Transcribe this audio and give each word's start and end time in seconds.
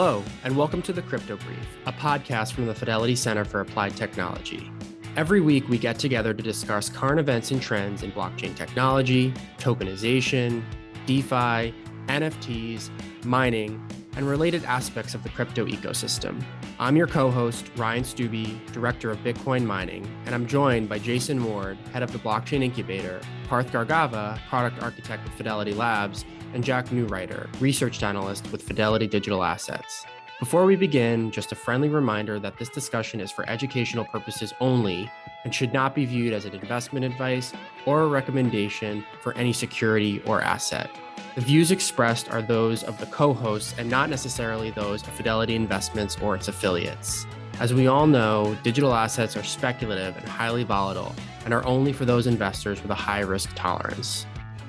Hello, 0.00 0.22
and 0.44 0.56
welcome 0.56 0.80
to 0.82 0.92
the 0.92 1.02
Crypto 1.02 1.36
Brief, 1.38 1.58
a 1.86 1.92
podcast 1.92 2.52
from 2.52 2.66
the 2.66 2.74
Fidelity 2.76 3.16
Center 3.16 3.44
for 3.44 3.60
Applied 3.62 3.96
Technology. 3.96 4.70
Every 5.16 5.40
week, 5.40 5.68
we 5.68 5.76
get 5.76 5.98
together 5.98 6.32
to 6.32 6.40
discuss 6.40 6.88
current 6.88 7.18
events 7.18 7.50
and 7.50 7.60
trends 7.60 8.04
in 8.04 8.12
blockchain 8.12 8.54
technology, 8.54 9.34
tokenization, 9.58 10.62
DeFi, 11.06 11.74
NFTs, 12.06 12.90
mining, 13.24 13.84
and 14.14 14.28
related 14.28 14.64
aspects 14.66 15.16
of 15.16 15.24
the 15.24 15.30
crypto 15.30 15.66
ecosystem. 15.66 16.44
I'm 16.78 16.94
your 16.94 17.08
co 17.08 17.28
host, 17.28 17.68
Ryan 17.74 18.04
Stubbe, 18.04 18.72
Director 18.72 19.10
of 19.10 19.18
Bitcoin 19.24 19.64
Mining, 19.64 20.08
and 20.26 20.34
I'm 20.34 20.46
joined 20.46 20.88
by 20.88 21.00
Jason 21.00 21.42
Ward, 21.44 21.76
Head 21.92 22.04
of 22.04 22.12
the 22.12 22.20
Blockchain 22.20 22.62
Incubator, 22.62 23.20
Parth 23.48 23.72
Gargava, 23.72 24.38
Product 24.48 24.80
Architect 24.80 25.24
with 25.24 25.32
Fidelity 25.32 25.74
Labs, 25.74 26.24
and 26.54 26.64
Jack 26.64 26.86
Neureuter, 26.86 27.48
Research 27.60 28.02
Analyst 28.02 28.50
with 28.52 28.62
Fidelity 28.62 29.06
Digital 29.06 29.44
Assets. 29.44 30.04
Before 30.38 30.66
we 30.66 30.76
begin, 30.76 31.32
just 31.32 31.50
a 31.50 31.56
friendly 31.56 31.88
reminder 31.88 32.38
that 32.38 32.58
this 32.58 32.68
discussion 32.68 33.20
is 33.20 33.32
for 33.32 33.48
educational 33.50 34.04
purposes 34.04 34.54
only 34.60 35.10
and 35.44 35.52
should 35.52 35.72
not 35.72 35.94
be 35.94 36.04
viewed 36.04 36.32
as 36.32 36.44
an 36.44 36.54
investment 36.54 37.04
advice 37.04 37.52
or 37.86 38.02
a 38.02 38.06
recommendation 38.06 39.04
for 39.20 39.36
any 39.36 39.52
security 39.52 40.22
or 40.26 40.40
asset. 40.40 40.90
The 41.34 41.40
views 41.40 41.70
expressed 41.70 42.30
are 42.30 42.42
those 42.42 42.84
of 42.84 42.98
the 42.98 43.06
co 43.06 43.32
hosts 43.32 43.74
and 43.78 43.90
not 43.90 44.10
necessarily 44.10 44.70
those 44.70 45.02
of 45.02 45.08
Fidelity 45.08 45.54
Investments 45.54 46.16
or 46.22 46.36
its 46.36 46.48
affiliates. 46.48 47.26
As 47.60 47.74
we 47.74 47.88
all 47.88 48.06
know, 48.06 48.56
digital 48.62 48.94
assets 48.94 49.36
are 49.36 49.42
speculative 49.42 50.16
and 50.16 50.28
highly 50.28 50.62
volatile 50.62 51.14
and 51.44 51.52
are 51.52 51.66
only 51.66 51.92
for 51.92 52.04
those 52.04 52.28
investors 52.28 52.80
with 52.80 52.92
a 52.92 52.94
high 52.94 53.20
risk 53.20 53.50
tolerance. 53.56 54.26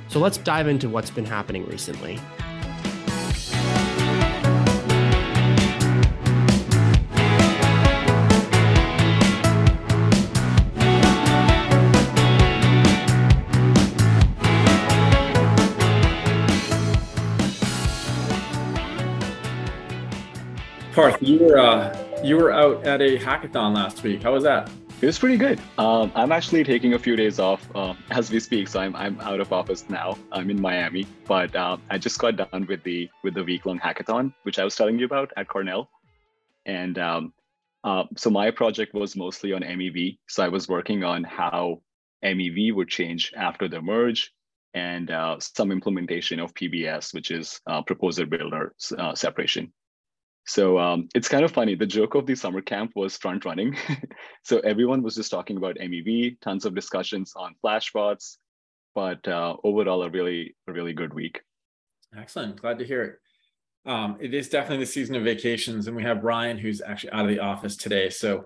So 0.09 0.19
let's 0.19 0.37
dive 0.37 0.67
into 0.67 0.89
what's 0.89 1.11
been 1.11 1.23
happening 1.23 1.67
recently. 1.67 2.19
Parth, 20.95 21.21
you 21.21 21.37
were 21.37 21.59
uh, 21.59 21.95
you 22.23 22.35
were 22.35 22.51
out 22.51 22.83
at 22.83 22.99
a 22.99 23.19
hackathon 23.19 23.75
last 23.75 24.01
week. 24.01 24.23
How 24.23 24.33
was 24.33 24.43
that? 24.43 24.71
It 25.01 25.05
was 25.05 25.17
pretty 25.17 25.37
good. 25.37 25.61
Um, 25.77 26.11
I'm 26.13 26.33
actually 26.33 26.65
taking 26.65 26.93
a 26.93 26.99
few 26.99 27.15
days 27.15 27.39
off 27.39 27.65
uh, 27.73 27.93
as 28.11 28.29
we 28.29 28.41
speak, 28.41 28.67
so 28.67 28.81
I'm 28.81 28.93
I'm 28.97 29.17
out 29.21 29.39
of 29.39 29.53
office 29.53 29.85
now. 29.87 30.17
I'm 30.29 30.49
in 30.49 30.59
Miami, 30.59 31.07
but 31.25 31.55
uh, 31.55 31.77
I 31.89 31.97
just 31.97 32.19
got 32.19 32.35
done 32.35 32.65
with 32.67 32.83
the 32.83 33.09
with 33.23 33.33
the 33.33 33.45
week 33.45 33.65
long 33.65 33.79
hackathon, 33.79 34.33
which 34.43 34.59
I 34.59 34.65
was 34.65 34.75
telling 34.75 34.99
you 34.99 35.05
about 35.05 35.31
at 35.37 35.47
Cornell, 35.47 35.89
and 36.65 36.99
um, 36.99 37.33
uh, 37.85 38.03
so 38.17 38.29
my 38.29 38.51
project 38.51 38.93
was 38.93 39.15
mostly 39.15 39.53
on 39.53 39.61
MEV. 39.61 40.17
So 40.27 40.43
I 40.43 40.49
was 40.49 40.67
working 40.67 41.05
on 41.05 41.23
how 41.23 41.81
MEV 42.21 42.75
would 42.75 42.89
change 42.89 43.31
after 43.37 43.69
the 43.69 43.81
merge, 43.81 44.33
and 44.73 45.09
uh, 45.11 45.37
some 45.39 45.71
implementation 45.71 46.41
of 46.41 46.53
PBS, 46.53 47.13
which 47.13 47.31
is 47.31 47.61
uh, 47.67 47.81
proposer 47.83 48.25
builder 48.25 48.75
uh, 48.97 49.15
separation. 49.15 49.71
So 50.45 50.79
um, 50.79 51.07
it's 51.13 51.29
kind 51.29 51.45
of 51.45 51.51
funny. 51.51 51.75
The 51.75 51.85
joke 51.85 52.15
of 52.15 52.25
the 52.25 52.35
summer 52.35 52.61
camp 52.61 52.91
was 52.95 53.17
front 53.17 53.45
running. 53.45 53.77
so 54.43 54.59
everyone 54.59 55.03
was 55.03 55.15
just 55.15 55.29
talking 55.29 55.57
about 55.57 55.75
MEV, 55.75 56.39
tons 56.41 56.65
of 56.65 56.73
discussions 56.73 57.33
on 57.35 57.55
flashbots, 57.63 58.37
but 58.95 59.27
uh, 59.27 59.55
overall 59.63 60.01
a 60.03 60.09
really, 60.09 60.55
a 60.67 60.73
really 60.73 60.93
good 60.93 61.13
week. 61.13 61.41
Excellent. 62.17 62.59
Glad 62.59 62.79
to 62.79 62.85
hear 62.85 63.03
it. 63.03 63.19
Um, 63.85 64.17
it 64.19 64.33
is 64.33 64.49
definitely 64.49 64.83
the 64.83 64.91
season 64.91 65.15
of 65.15 65.23
vacations, 65.23 65.87
and 65.87 65.95
we 65.95 66.03
have 66.03 66.23
Ryan, 66.23 66.57
who's 66.57 66.81
actually 66.81 67.11
out 67.11 67.25
of 67.25 67.29
the 67.29 67.39
office 67.39 67.77
today. 67.77 68.09
So 68.09 68.45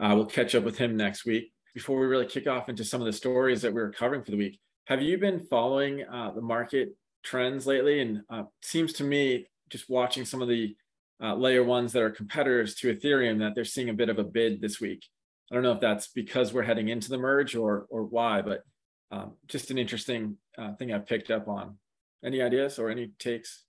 uh, 0.00 0.12
we'll 0.14 0.26
catch 0.26 0.54
up 0.54 0.64
with 0.64 0.76
him 0.76 0.96
next 0.96 1.24
week. 1.24 1.52
Before 1.74 1.98
we 1.98 2.06
really 2.06 2.26
kick 2.26 2.46
off 2.46 2.68
into 2.68 2.84
some 2.84 3.00
of 3.00 3.06
the 3.06 3.12
stories 3.12 3.62
that 3.62 3.72
we 3.72 3.80
are 3.80 3.90
covering 3.90 4.22
for 4.22 4.30
the 4.30 4.36
week, 4.36 4.60
have 4.86 5.02
you 5.02 5.18
been 5.18 5.40
following 5.40 6.04
uh, 6.04 6.32
the 6.34 6.42
market 6.42 6.94
trends 7.24 7.66
lately? 7.66 8.00
And 8.00 8.20
uh, 8.28 8.44
seems 8.62 8.92
to 8.94 9.04
me, 9.04 9.48
just 9.70 9.88
watching 9.88 10.24
some 10.24 10.42
of 10.42 10.48
the 10.48 10.76
uh, 11.22 11.34
layer 11.34 11.64
ones 11.64 11.92
that 11.92 12.02
are 12.02 12.10
competitors 12.10 12.74
to 12.76 12.94
Ethereum 12.94 13.38
that 13.38 13.54
they're 13.54 13.64
seeing 13.64 13.88
a 13.88 13.94
bit 13.94 14.08
of 14.08 14.18
a 14.18 14.24
bid 14.24 14.60
this 14.60 14.80
week. 14.80 15.04
I 15.50 15.54
don't 15.54 15.62
know 15.62 15.72
if 15.72 15.80
that's 15.80 16.08
because 16.08 16.52
we're 16.52 16.62
heading 16.62 16.88
into 16.88 17.10
the 17.10 17.18
merge 17.18 17.54
or 17.54 17.86
or 17.90 18.04
why, 18.04 18.42
but 18.42 18.62
um, 19.10 19.34
just 19.46 19.70
an 19.70 19.78
interesting 19.78 20.36
uh, 20.58 20.74
thing 20.74 20.92
I've 20.92 21.06
picked 21.06 21.30
up 21.30 21.48
on. 21.48 21.78
Any 22.24 22.42
ideas 22.42 22.78
or 22.78 22.90
any 22.90 23.12
takes? 23.18 23.64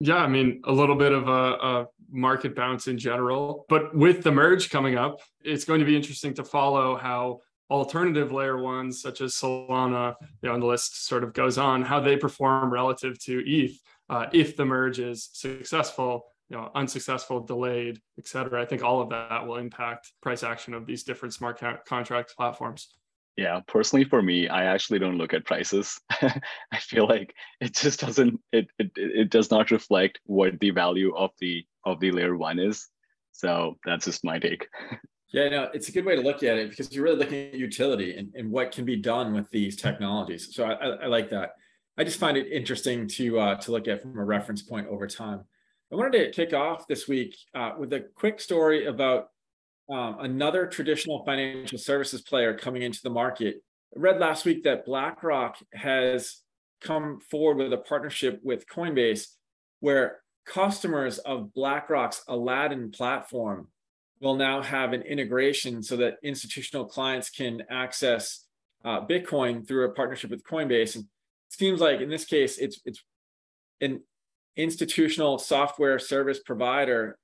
Yeah, 0.00 0.16
I 0.16 0.28
mean, 0.28 0.62
a 0.64 0.72
little 0.72 0.96
bit 0.96 1.12
of 1.12 1.28
a, 1.28 1.32
a, 1.32 1.86
market 2.10 2.56
bounce 2.56 2.88
in 2.88 2.98
general. 2.98 3.66
But 3.68 3.94
with 3.94 4.22
the 4.22 4.32
merge 4.32 4.70
coming 4.70 4.96
up, 4.96 5.20
it's 5.44 5.64
going 5.64 5.78
to 5.80 5.86
be 5.86 5.94
interesting 5.94 6.32
to 6.34 6.44
follow 6.44 6.96
how 6.96 7.40
alternative 7.70 8.32
layer 8.32 8.60
ones, 8.60 9.02
such 9.02 9.20
as 9.20 9.34
Solana, 9.34 10.14
you 10.42 10.48
know, 10.48 10.58
the 10.58 10.66
list 10.66 11.06
sort 11.06 11.22
of 11.22 11.34
goes 11.34 11.58
on, 11.58 11.82
how 11.82 12.00
they 12.00 12.16
perform 12.16 12.72
relative 12.72 13.18
to 13.20 13.42
ETH 13.46 13.78
uh, 14.08 14.26
if 14.32 14.56
the 14.56 14.64
merge 14.64 14.98
is 14.98 15.28
successful 15.32 16.24
you 16.50 16.56
know, 16.56 16.70
unsuccessful, 16.74 17.40
delayed, 17.40 18.00
et 18.18 18.26
cetera. 18.26 18.60
I 18.60 18.66
think 18.66 18.82
all 18.82 19.00
of 19.00 19.08
that 19.10 19.46
will 19.46 19.56
impact 19.56 20.12
price 20.20 20.42
action 20.42 20.74
of 20.74 20.84
these 20.84 21.04
different 21.04 21.32
smart 21.32 21.60
co- 21.60 21.78
contract 21.86 22.34
platforms. 22.36 22.88
Yeah, 23.36 23.60
personally 23.68 24.04
for 24.04 24.20
me, 24.20 24.48
I 24.48 24.64
actually 24.64 24.98
don't 24.98 25.16
look 25.16 25.32
at 25.32 25.46
prices. 25.46 25.98
I 26.10 26.78
feel 26.78 27.06
like 27.06 27.32
it 27.60 27.74
just 27.74 28.00
doesn't 28.00 28.40
it, 28.52 28.66
it 28.78 28.90
it 28.96 29.30
does 29.30 29.50
not 29.50 29.70
reflect 29.70 30.18
what 30.24 30.58
the 30.58 30.70
value 30.70 31.14
of 31.16 31.30
the 31.38 31.64
of 31.86 32.00
the 32.00 32.10
layer 32.10 32.36
one 32.36 32.58
is. 32.58 32.88
So 33.32 33.78
that's 33.86 34.04
just 34.04 34.24
my 34.24 34.38
take. 34.38 34.66
Yeah, 35.32 35.48
no, 35.48 35.68
it's 35.72 35.88
a 35.88 35.92
good 35.92 36.04
way 36.04 36.16
to 36.16 36.22
look 36.22 36.42
at 36.42 36.58
it 36.58 36.70
because 36.70 36.92
you're 36.92 37.04
really 37.04 37.18
looking 37.18 37.50
at 37.50 37.54
utility 37.54 38.16
and, 38.16 38.34
and 38.34 38.50
what 38.50 38.72
can 38.72 38.84
be 38.84 38.96
done 38.96 39.32
with 39.32 39.48
these 39.50 39.76
technologies. 39.76 40.52
So 40.52 40.64
I, 40.64 40.72
I, 40.72 40.86
I 40.88 41.06
like 41.06 41.30
that. 41.30 41.50
I 41.96 42.02
just 42.02 42.18
find 42.18 42.36
it 42.36 42.50
interesting 42.50 43.06
to 43.06 43.38
uh, 43.38 43.54
to 43.58 43.70
look 43.70 43.86
at 43.86 44.02
from 44.02 44.18
a 44.18 44.24
reference 44.24 44.60
point 44.62 44.88
over 44.88 45.06
time. 45.06 45.44
I 45.92 45.96
wanted 45.96 46.18
to 46.18 46.30
kick 46.30 46.54
off 46.54 46.86
this 46.86 47.08
week 47.08 47.36
uh, 47.52 47.72
with 47.76 47.92
a 47.92 48.06
quick 48.14 48.40
story 48.40 48.86
about 48.86 49.28
um, 49.90 50.18
another 50.20 50.66
traditional 50.66 51.24
financial 51.24 51.78
services 51.78 52.22
player 52.22 52.56
coming 52.56 52.82
into 52.82 53.00
the 53.02 53.10
market. 53.10 53.56
I 53.96 53.98
read 53.98 54.20
last 54.20 54.44
week 54.44 54.62
that 54.64 54.86
BlackRock 54.86 55.56
has 55.74 56.42
come 56.80 57.18
forward 57.18 57.56
with 57.56 57.72
a 57.72 57.78
partnership 57.78 58.38
with 58.44 58.68
Coinbase 58.68 59.26
where 59.80 60.20
customers 60.46 61.18
of 61.18 61.52
BlackRock's 61.52 62.22
Aladdin 62.28 62.92
platform 62.92 63.66
will 64.20 64.36
now 64.36 64.62
have 64.62 64.92
an 64.92 65.02
integration 65.02 65.82
so 65.82 65.96
that 65.96 66.18
institutional 66.22 66.84
clients 66.84 67.30
can 67.30 67.64
access 67.68 68.46
uh, 68.84 69.04
Bitcoin 69.04 69.66
through 69.66 69.86
a 69.86 69.92
partnership 69.92 70.30
with 70.30 70.44
Coinbase. 70.44 70.94
And 70.94 71.04
it 71.04 71.58
seems 71.58 71.80
like 71.80 72.00
in 72.00 72.10
this 72.10 72.26
case, 72.26 72.58
it's 72.58 72.80
it's 72.84 73.02
an 73.80 74.02
institutional 74.62 75.38
software 75.38 75.98
service 75.98 76.40
provider 76.40 77.18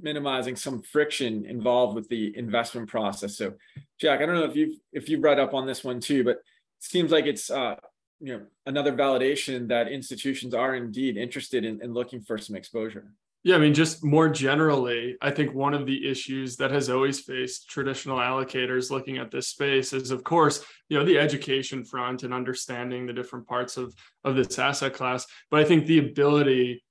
minimizing 0.00 0.56
some 0.56 0.82
friction 0.82 1.44
involved 1.44 1.94
with 1.94 2.08
the 2.08 2.36
investment 2.36 2.88
process. 2.88 3.36
So, 3.36 3.54
Jack, 4.00 4.20
I 4.20 4.26
don't 4.26 4.36
know 4.36 4.44
if 4.44 4.56
you've 4.56 4.76
if 4.92 5.08
you've 5.08 5.22
read 5.22 5.38
up 5.38 5.54
on 5.54 5.66
this 5.66 5.84
one 5.84 6.00
too, 6.00 6.24
but 6.24 6.36
it 6.36 6.42
seems 6.80 7.10
like 7.10 7.26
it's 7.26 7.50
uh, 7.50 7.76
you 8.20 8.38
know 8.38 8.46
another 8.66 8.92
validation 8.92 9.68
that 9.68 9.88
institutions 9.88 10.54
are 10.54 10.74
indeed 10.74 11.16
interested 11.16 11.64
in, 11.64 11.82
in 11.82 11.92
looking 11.92 12.22
for 12.22 12.38
some 12.38 12.56
exposure. 12.56 13.12
Yeah, 13.44 13.56
I 13.56 13.58
mean, 13.58 13.74
just 13.74 14.04
more 14.04 14.28
generally, 14.28 15.16
I 15.20 15.32
think 15.32 15.52
one 15.52 15.74
of 15.74 15.84
the 15.84 16.08
issues 16.08 16.56
that 16.56 16.70
has 16.70 16.88
always 16.88 17.18
faced 17.20 17.68
traditional 17.68 18.18
allocators 18.18 18.90
looking 18.90 19.18
at 19.18 19.32
this 19.32 19.48
space 19.48 19.92
is, 19.92 20.12
of 20.12 20.22
course, 20.22 20.64
you 20.88 20.96
know, 20.96 21.04
the 21.04 21.18
education 21.18 21.84
front 21.84 22.22
and 22.22 22.32
understanding 22.32 23.04
the 23.04 23.12
different 23.12 23.48
parts 23.48 23.76
of 23.76 23.94
of 24.22 24.36
this 24.36 24.58
asset 24.60 24.94
class. 24.94 25.26
But 25.50 25.58
I 25.60 25.64
think 25.64 25.86
the 25.86 25.98
ability 25.98 26.84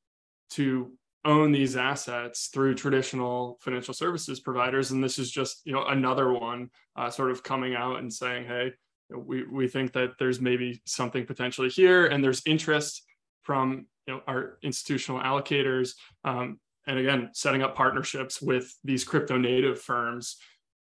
to 0.52 0.92
own 1.24 1.54
these 1.54 1.78
assets 1.78 2.48
through 2.48 2.76
traditional 2.76 3.58
financial 3.62 3.94
services 3.94 4.42
providers, 4.42 4.92
and 4.92 5.02
this 5.02 5.20
is 5.20 5.32
just 5.32 5.62
you 5.64 5.72
know 5.72 5.86
another 5.86 6.34
one, 6.34 6.70
uh, 6.98 7.10
sort 7.10 7.32
of 7.32 7.44
coming 7.44 7.76
out 7.76 8.00
and 8.00 8.12
saying, 8.12 8.46
hey, 8.46 8.74
we 9.10 9.46
we 9.46 9.70
think 9.70 9.94
that 9.94 10.18
there's 10.20 10.42
maybe 10.42 10.82
something 10.86 11.26
potentially 11.26 11.70
here, 11.70 12.08
and 12.08 12.22
there's 12.22 12.42
interest 12.46 13.04
from 13.44 13.86
you 14.12 14.18
know 14.18 14.24
our 14.28 14.58
institutional 14.62 15.22
allocators 15.22 15.94
um, 16.26 16.60
and 16.88 17.00
again 17.00 17.30
setting 17.34 17.62
up 17.62 17.76
partnerships 17.76 18.42
with 18.42 18.76
these 18.84 19.04
crypto 19.04 19.38
native 19.38 19.82
firms. 19.82 20.38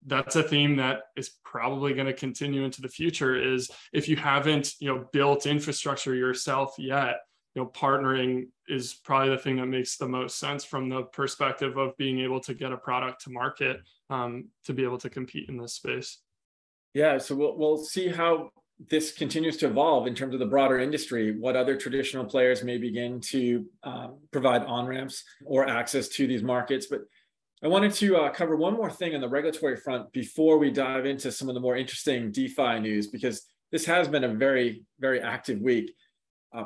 That's 0.04 0.34
a 0.34 0.42
theme 0.42 0.76
that 0.76 1.02
is 1.16 1.30
probably 1.44 1.94
going 1.94 2.08
to 2.08 2.12
continue 2.12 2.64
into 2.64 2.82
the 2.82 2.88
future 2.88 3.36
is 3.36 3.70
if 3.92 4.08
you 4.08 4.16
haven't 4.16 4.74
you 4.80 4.88
know 4.88 5.06
built 5.12 5.46
infrastructure 5.46 6.14
yourself 6.14 6.74
yet 6.76 7.20
you 7.54 7.62
know 7.62 7.68
partnering 7.68 8.48
is 8.66 8.94
probably 8.94 9.30
the 9.30 9.38
thing 9.38 9.56
that 9.56 9.66
makes 9.66 9.96
the 9.96 10.08
most 10.08 10.40
sense 10.40 10.64
from 10.64 10.88
the 10.88 11.02
perspective 11.04 11.76
of 11.76 11.96
being 11.98 12.18
able 12.18 12.40
to 12.40 12.54
get 12.54 12.72
a 12.72 12.76
product 12.76 13.22
to 13.22 13.30
market 13.30 13.80
um, 14.10 14.48
to 14.64 14.72
be 14.72 14.82
able 14.82 14.98
to 14.98 15.08
compete 15.08 15.48
in 15.48 15.56
this 15.56 15.74
space. 15.74 16.18
Yeah 16.94 17.18
so 17.18 17.36
we'll, 17.36 17.56
we'll 17.56 17.78
see 17.78 18.08
how 18.08 18.50
this 18.88 19.12
continues 19.12 19.56
to 19.58 19.66
evolve 19.66 20.06
in 20.06 20.14
terms 20.14 20.34
of 20.34 20.40
the 20.40 20.46
broader 20.46 20.78
industry, 20.78 21.38
what 21.38 21.56
other 21.56 21.76
traditional 21.76 22.24
players 22.24 22.64
may 22.64 22.78
begin 22.78 23.20
to 23.20 23.66
um, 23.82 24.18
provide 24.30 24.62
on 24.64 24.86
ramps 24.86 25.24
or 25.44 25.68
access 25.68 26.08
to 26.08 26.26
these 26.26 26.42
markets. 26.42 26.86
But 26.86 27.02
I 27.62 27.68
wanted 27.68 27.92
to 27.94 28.16
uh, 28.16 28.30
cover 28.30 28.56
one 28.56 28.74
more 28.74 28.90
thing 28.90 29.14
on 29.14 29.20
the 29.20 29.28
regulatory 29.28 29.76
front 29.76 30.12
before 30.12 30.58
we 30.58 30.70
dive 30.70 31.06
into 31.06 31.30
some 31.30 31.48
of 31.48 31.54
the 31.54 31.60
more 31.60 31.76
interesting 31.76 32.32
DeFi 32.32 32.80
news, 32.80 33.06
because 33.06 33.46
this 33.70 33.84
has 33.86 34.08
been 34.08 34.24
a 34.24 34.34
very, 34.34 34.84
very 34.98 35.20
active 35.20 35.60
week. 35.60 35.94
Uh, 36.52 36.64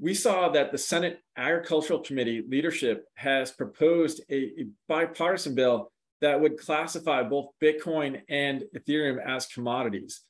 we 0.00 0.14
saw 0.14 0.48
that 0.50 0.70
the 0.70 0.78
Senate 0.78 1.20
Agricultural 1.36 2.00
Committee 2.00 2.44
leadership 2.46 3.06
has 3.14 3.50
proposed 3.50 4.20
a, 4.30 4.34
a 4.34 4.66
bipartisan 4.86 5.54
bill 5.54 5.90
that 6.20 6.40
would 6.40 6.58
classify 6.58 7.22
both 7.22 7.46
Bitcoin 7.62 8.20
and 8.28 8.64
Ethereum 8.76 9.18
as 9.24 9.46
commodities. 9.46 10.22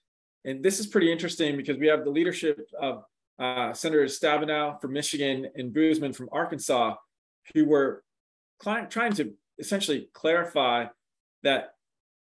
And 0.44 0.62
this 0.62 0.78
is 0.80 0.86
pretty 0.86 1.10
interesting 1.12 1.56
because 1.56 1.78
we 1.78 1.88
have 1.88 2.04
the 2.04 2.10
leadership 2.10 2.58
of 2.80 3.04
uh, 3.38 3.72
Senator 3.72 4.04
Stabenow 4.04 4.80
from 4.80 4.92
Michigan 4.92 5.48
and 5.54 5.72
Boozman 5.72 6.14
from 6.14 6.28
Arkansas, 6.32 6.94
who 7.54 7.66
were 7.66 8.02
trying 8.60 9.12
to 9.12 9.34
essentially 9.58 10.08
clarify 10.12 10.86
that 11.42 11.74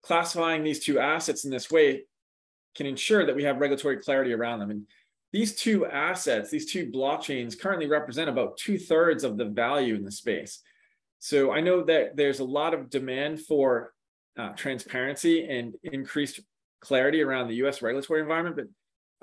classifying 0.03 0.62
these 0.62 0.81
two 0.81 0.99
assets 0.99 1.45
in 1.45 1.51
this 1.51 1.71
way 1.71 2.05
can 2.75 2.87
ensure 2.87 3.27
that 3.27 3.35
we 3.35 3.45
have 3.45 3.59
regulatory 3.59 3.99
clarity 3.99 4.33
around 4.33 4.61
them. 4.61 4.71
And 4.71 4.87
these 5.33 5.55
two 5.55 5.87
assets, 5.87 6.51
these 6.51 6.71
two 6.71 6.91
blockchains 6.91 7.59
currently 7.59 7.87
represent 7.87 8.29
about 8.29 8.57
two 8.57 8.79
thirds 8.79 9.25
of 9.25 9.37
the 9.37 9.45
value 9.45 9.95
in 9.95 10.05
the 10.05 10.11
space. 10.11 10.62
So 11.19 11.53
I 11.53 11.61
know 11.61 11.83
that 11.85 12.17
there's 12.17 12.41
a 12.41 12.45
lot 12.45 12.75
of 12.75 12.91
demand 12.91 13.41
for 13.43 13.93
uh, 14.39 14.51
transparency 14.51 15.47
and 15.49 15.75
increased 15.83 16.41
clarity 16.81 17.23
around 17.23 17.49
the 17.49 17.55
U.S. 17.56 17.82
regulatory 17.82 18.21
environment, 18.21 18.56
but 18.56 18.67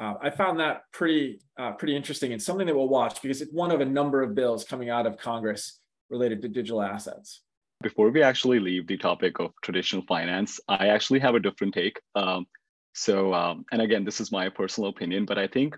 uh, 0.04 0.13
I 0.21 0.30
found 0.30 0.59
that 0.59 0.83
pretty 0.92 1.39
uh, 1.57 1.71
pretty 1.71 1.95
interesting 1.95 2.31
and 2.31 2.42
something 2.42 2.68
that 2.68 2.75
we'll 2.75 2.88
watch 2.88 3.21
because 3.21 3.42
it's 3.42 3.51
one 3.51 3.71
of 3.71 3.81
a 3.81 3.86
number 3.86 4.21
of 4.21 4.36
bills 4.36 4.63
coming 4.63 4.89
out 4.89 5.07
of 5.07 5.18
Congress 5.18 5.80
related 6.09 6.42
to 6.44 6.48
digital 6.48 6.81
assets. 6.81 7.42
Before 7.81 8.09
we 8.09 8.24
actually 8.24 8.59
leave 8.59 8.88
the 8.88 8.98
topic 8.98 9.39
of 9.39 9.51
traditional 9.63 10.04
finance, 10.07 10.59
I 10.68 10.88
actually 10.88 11.19
have 11.19 11.36
a 11.36 11.39
different 11.39 11.74
take. 11.74 12.00
Um, 12.15 12.48
so, 12.94 13.33
um, 13.33 13.65
and 13.71 13.81
again, 13.81 14.03
this 14.03 14.19
is 14.19 14.31
my 14.31 14.50
personal 14.50 14.89
opinion, 14.89 15.25
but 15.25 15.38
I 15.38 15.48
think 15.48 15.77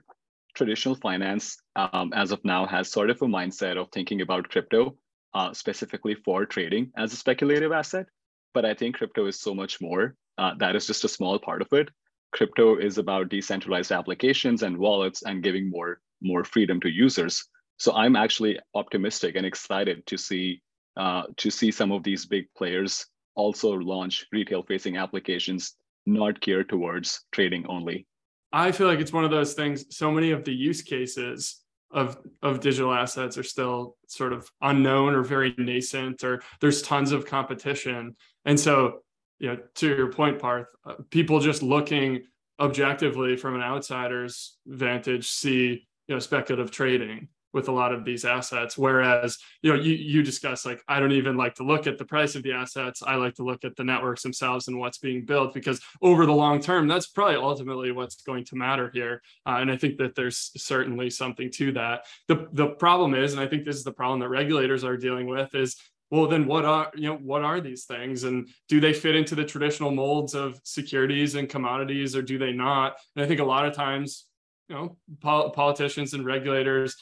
traditional 0.55 0.95
finance, 0.95 1.57
um, 1.75 2.13
as 2.13 2.31
of 2.31 2.43
now, 2.45 2.65
has 2.65 2.89
sort 2.89 3.09
of 3.09 3.21
a 3.21 3.25
mindset 3.25 3.77
of 3.77 3.89
thinking 3.91 4.21
about 4.21 4.49
crypto 4.49 4.95
uh, 5.33 5.53
specifically 5.53 6.15
for 6.15 6.45
trading 6.45 6.91
as 6.97 7.13
a 7.13 7.15
speculative 7.15 7.71
asset. 7.71 8.07
But 8.53 8.65
I 8.65 8.73
think 8.73 8.95
crypto 8.95 9.27
is 9.27 9.39
so 9.39 9.53
much 9.53 9.81
more. 9.81 10.15
Uh, 10.37 10.53
that 10.59 10.75
is 10.75 10.87
just 10.87 11.03
a 11.03 11.09
small 11.09 11.37
part 11.39 11.61
of 11.61 11.67
it. 11.73 11.89
Crypto 12.31 12.77
is 12.77 12.97
about 12.97 13.29
decentralized 13.29 13.91
applications 13.91 14.63
and 14.63 14.77
wallets 14.77 15.23
and 15.23 15.43
giving 15.43 15.69
more 15.69 16.01
more 16.21 16.43
freedom 16.43 16.79
to 16.81 16.89
users. 16.89 17.45
So 17.77 17.93
I'm 17.93 18.15
actually 18.15 18.59
optimistic 18.75 19.35
and 19.35 19.45
excited 19.45 20.05
to 20.07 20.17
see 20.17 20.61
uh, 20.97 21.23
to 21.37 21.49
see 21.49 21.71
some 21.71 21.91
of 21.91 22.03
these 22.03 22.25
big 22.25 22.45
players 22.57 23.05
also 23.35 23.71
launch 23.71 24.25
retail 24.31 24.63
facing 24.63 24.97
applications 24.97 25.75
not 26.05 26.41
geared 26.41 26.67
towards 26.69 27.25
trading 27.31 27.65
only. 27.67 28.05
I 28.51 28.71
feel 28.71 28.87
like 28.87 28.99
it's 28.99 29.13
one 29.13 29.23
of 29.23 29.31
those 29.31 29.53
things. 29.53 29.85
So 29.95 30.11
many 30.11 30.31
of 30.31 30.43
the 30.43 30.53
use 30.53 30.81
cases 30.81 31.63
of 31.91 32.17
of 32.41 32.59
digital 32.59 32.93
assets 32.93 33.37
are 33.37 33.43
still 33.43 33.95
sort 34.07 34.33
of 34.33 34.49
unknown 34.61 35.15
or 35.15 35.23
very 35.23 35.55
nascent, 35.57 36.23
or 36.23 36.41
there's 36.61 36.81
tons 36.81 37.11
of 37.11 37.25
competition. 37.25 38.15
And 38.45 38.59
so, 38.59 39.00
you 39.39 39.50
know, 39.50 39.57
to 39.75 39.88
your 39.88 40.12
point, 40.12 40.39
Parth, 40.39 40.68
uh, 40.86 40.95
people 41.09 41.39
just 41.39 41.63
looking 41.63 42.24
objectively 42.59 43.38
from 43.38 43.56
an 43.56 43.62
outsider's 43.62 44.57
vantage 44.68 45.30
see 45.30 45.88
you 46.07 46.15
know 46.15 46.19
speculative 46.19 46.71
trading 46.71 47.30
with 47.51 47.68
a 47.68 47.71
lot 47.71 47.91
of 47.91 48.06
these 48.06 48.25
assets. 48.25 48.77
Whereas 48.77 49.38
you 49.62 49.74
know 49.74 49.80
you 49.80 49.94
you 49.94 50.21
discuss 50.21 50.65
like 50.65 50.83
i 50.88 51.00
don't 51.00 51.13
even 51.13 51.36
like 51.36 51.56
to 51.56 51.63
look 51.63 51.88
at 51.88 51.97
the 51.97 52.06
price 52.06 52.36
of 52.36 52.44
the 52.44 52.51
assets. 52.51 53.01
I 53.01 53.15
like 53.15 53.36
to 53.36 53.44
look 53.44 53.63
at 53.63 53.75
the 53.75 53.83
networks 53.83 54.24
themselves 54.24 54.68
and 54.68 54.77
what's 54.77 54.97
being 54.97 55.25
built 55.25 55.53
because 55.53 55.80
over 56.01 56.25
the 56.25 56.33
long 56.33 56.59
term 56.59 56.88
that's 56.88 57.07
probably 57.07 57.35
ultimately 57.35 57.92
what's 57.92 58.21
going 58.21 58.45
to 58.45 58.56
matter 58.56 58.92
here. 58.94 59.21
Uh, 59.45 59.57
and 59.59 59.71
i 59.71 59.77
think 59.77 59.97
that 59.97 60.15
there's 60.15 60.51
certainly 60.57 61.09
something 61.09 61.50
to 61.51 61.71
that. 61.74 62.06
The 62.27 62.47
the 62.51 62.68
problem 62.68 63.13
is 63.13 63.33
and 63.33 63.42
i 63.42 63.47
think 63.47 63.63
this 63.63 63.77
is 63.77 63.83
the 63.83 63.94
problem 63.94 64.19
that 64.19 64.30
regulators 64.30 64.83
are 64.83 64.97
dealing 64.97 65.27
with 65.27 65.56
is 65.56 65.77
well 66.11 66.27
then 66.27 66.45
what 66.45 66.65
are 66.65 66.91
you 66.95 67.09
know 67.09 67.17
what 67.17 67.44
are 67.44 67.61
these 67.61 67.85
things? 67.85 68.23
And 68.23 68.50
do 68.67 68.79
they 68.79 68.94
fit 68.94 69.15
into 69.15 69.35
the 69.35 69.45
traditional 69.45 69.91
molds 69.91 70.33
of 70.33 70.59
securities 70.63 71.35
and 71.35 71.50
commodities 71.50 72.15
or 72.15 72.21
do 72.21 72.38
they 72.38 72.51
not? 72.51 72.97
And 73.15 73.23
i 73.23 73.27
think 73.27 73.39
a 73.39 73.45
lot 73.45 73.65
of 73.65 73.73
times 73.73 74.25
you 74.67 74.75
know 74.75 74.97
pol- 75.21 75.51
politicians 75.51 76.13
and 76.13 76.25
regulators 76.25 76.95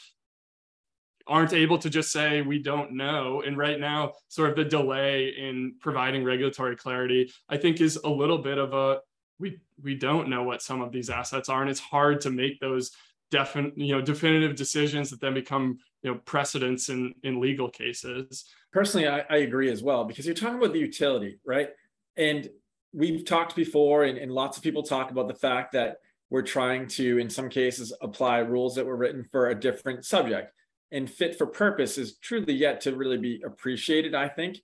aren't 1.27 1.51
able 1.51 1.77
to 1.77 1.89
just 1.89 2.12
say 2.12 2.42
we 2.42 2.57
don't 2.59 2.94
know. 2.94 3.44
And 3.45 3.57
right 3.57 3.80
now 3.80 4.13
sort 4.30 4.50
of 4.50 4.56
the 4.56 4.63
delay 4.63 5.30
in 5.38 5.75
providing 5.81 6.24
regulatory 6.24 6.75
clarity 6.77 7.31
i 7.50 7.57
think 7.57 7.81
is 7.81 7.98
a 7.98 8.09
little 8.09 8.38
bit 8.38 8.57
of 8.57 8.74
a 8.74 9.00
we 9.39 9.59
we 9.81 9.95
don't 9.95 10.30
know 10.30 10.44
what 10.44 10.62
some 10.62 10.81
of 10.81 10.92
these 10.92 11.09
assets 11.09 11.50
are. 11.50 11.62
And 11.62 11.69
it's 11.69 11.80
hard 11.80 12.21
to 12.21 12.30
make 12.30 12.59
those 12.59 12.92
definite 13.30 13.77
you 13.77 13.94
know 13.94 14.01
definitive 14.01 14.56
decisions 14.56 15.09
that 15.09 15.19
then 15.19 15.33
become 15.33 15.77
you 16.01 16.12
know 16.12 16.19
precedents 16.25 16.89
in 16.89 17.13
in 17.24 17.42
legal 17.42 17.69
cases 17.69 18.45
personally 18.77 19.07
I, 19.07 19.24
I 19.29 19.38
agree 19.38 19.71
as 19.71 19.81
well 19.81 20.03
because 20.06 20.25
you're 20.25 20.35
talking 20.35 20.57
about 20.57 20.74
the 20.74 20.79
utility 20.79 21.39
right 21.45 21.69
and 22.15 22.47
we've 22.94 23.25
talked 23.25 23.56
before 23.56 24.03
and, 24.03 24.18
and 24.18 24.31
lots 24.31 24.57
of 24.57 24.63
people 24.63 24.83
talk 24.83 25.09
about 25.12 25.27
the 25.27 25.33
fact 25.33 25.71
that 25.74 25.97
we're 26.29 26.41
trying 26.41 26.88
to 26.89 27.18
in 27.18 27.29
some 27.29 27.50
cases 27.50 27.91
apply 28.01 28.39
rules 28.39 28.75
that 28.75 28.85
were 28.85 28.95
written 28.95 29.24
for 29.24 29.50
a 29.50 29.59
different 29.59 30.06
subject 30.06 30.51
and 30.91 31.09
fit 31.09 31.38
for 31.38 31.45
purpose 31.45 31.97
is 31.97 32.18
truly 32.18 32.53
yet 32.53 32.81
to 32.81 32.95
really 32.95 33.18
be 33.18 33.41
appreciated, 33.45 34.15
I 34.15 34.29
think. 34.29 34.59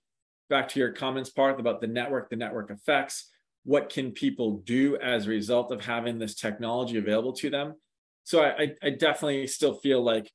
Back 0.48 0.68
to 0.70 0.80
your 0.80 0.92
comments 0.92 1.30
Parth 1.30 1.58
about 1.58 1.80
the 1.80 1.86
network, 1.86 2.30
the 2.30 2.36
network 2.36 2.70
effects. 2.70 3.30
What 3.64 3.90
can 3.90 4.12
people 4.12 4.58
do 4.58 4.96
as 4.96 5.26
a 5.26 5.30
result 5.30 5.72
of 5.72 5.84
having 5.84 6.18
this 6.18 6.34
technology 6.34 6.98
available 6.98 7.32
to 7.34 7.50
them? 7.50 7.74
So 8.24 8.42
I, 8.42 8.74
I 8.82 8.90
definitely 8.90 9.46
still 9.46 9.74
feel 9.74 10.02
like 10.02 10.30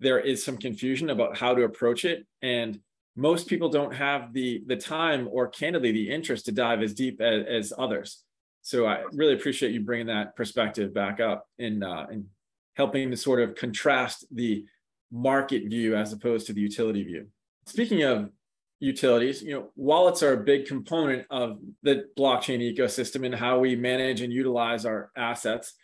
there 0.00 0.20
is 0.20 0.44
some 0.44 0.58
confusion 0.58 1.10
about 1.10 1.36
how 1.36 1.54
to 1.54 1.64
approach 1.64 2.04
it. 2.04 2.26
And 2.42 2.80
most 3.16 3.48
people 3.48 3.70
don't 3.70 3.94
have 3.94 4.32
the, 4.32 4.62
the 4.66 4.76
time 4.76 5.28
or 5.32 5.48
candidly 5.48 5.90
the 5.90 6.10
interest 6.10 6.44
to 6.44 6.52
dive 6.52 6.82
as 6.82 6.92
deep 6.92 7.20
as, 7.20 7.44
as 7.48 7.72
others. 7.76 8.22
So 8.60 8.86
I 8.86 9.04
really 9.12 9.34
appreciate 9.34 9.72
you 9.72 9.80
bringing 9.80 10.08
that 10.08 10.36
perspective 10.36 10.92
back 10.92 11.18
up 11.20 11.46
and, 11.58 11.82
uh, 11.82 12.06
and 12.10 12.26
helping 12.74 13.10
to 13.10 13.16
sort 13.16 13.40
of 13.40 13.54
contrast 13.54 14.26
the 14.30 14.64
market 15.10 15.64
view 15.64 15.96
as 15.96 16.12
opposed 16.12 16.46
to 16.48 16.52
the 16.52 16.60
utility 16.60 17.02
view. 17.02 17.28
Speaking 17.66 18.02
of 18.02 18.30
utilities, 18.80 19.42
you 19.42 19.52
know, 19.52 19.70
wallets 19.76 20.22
are 20.22 20.34
a 20.34 20.44
big 20.44 20.66
component 20.66 21.26
of 21.30 21.58
the 21.82 22.04
blockchain 22.18 22.60
ecosystem 22.60 23.24
and 23.24 23.34
how 23.34 23.58
we 23.58 23.76
manage 23.76 24.20
and 24.20 24.32
utilize 24.32 24.84
our 24.84 25.10
assets. 25.16 25.74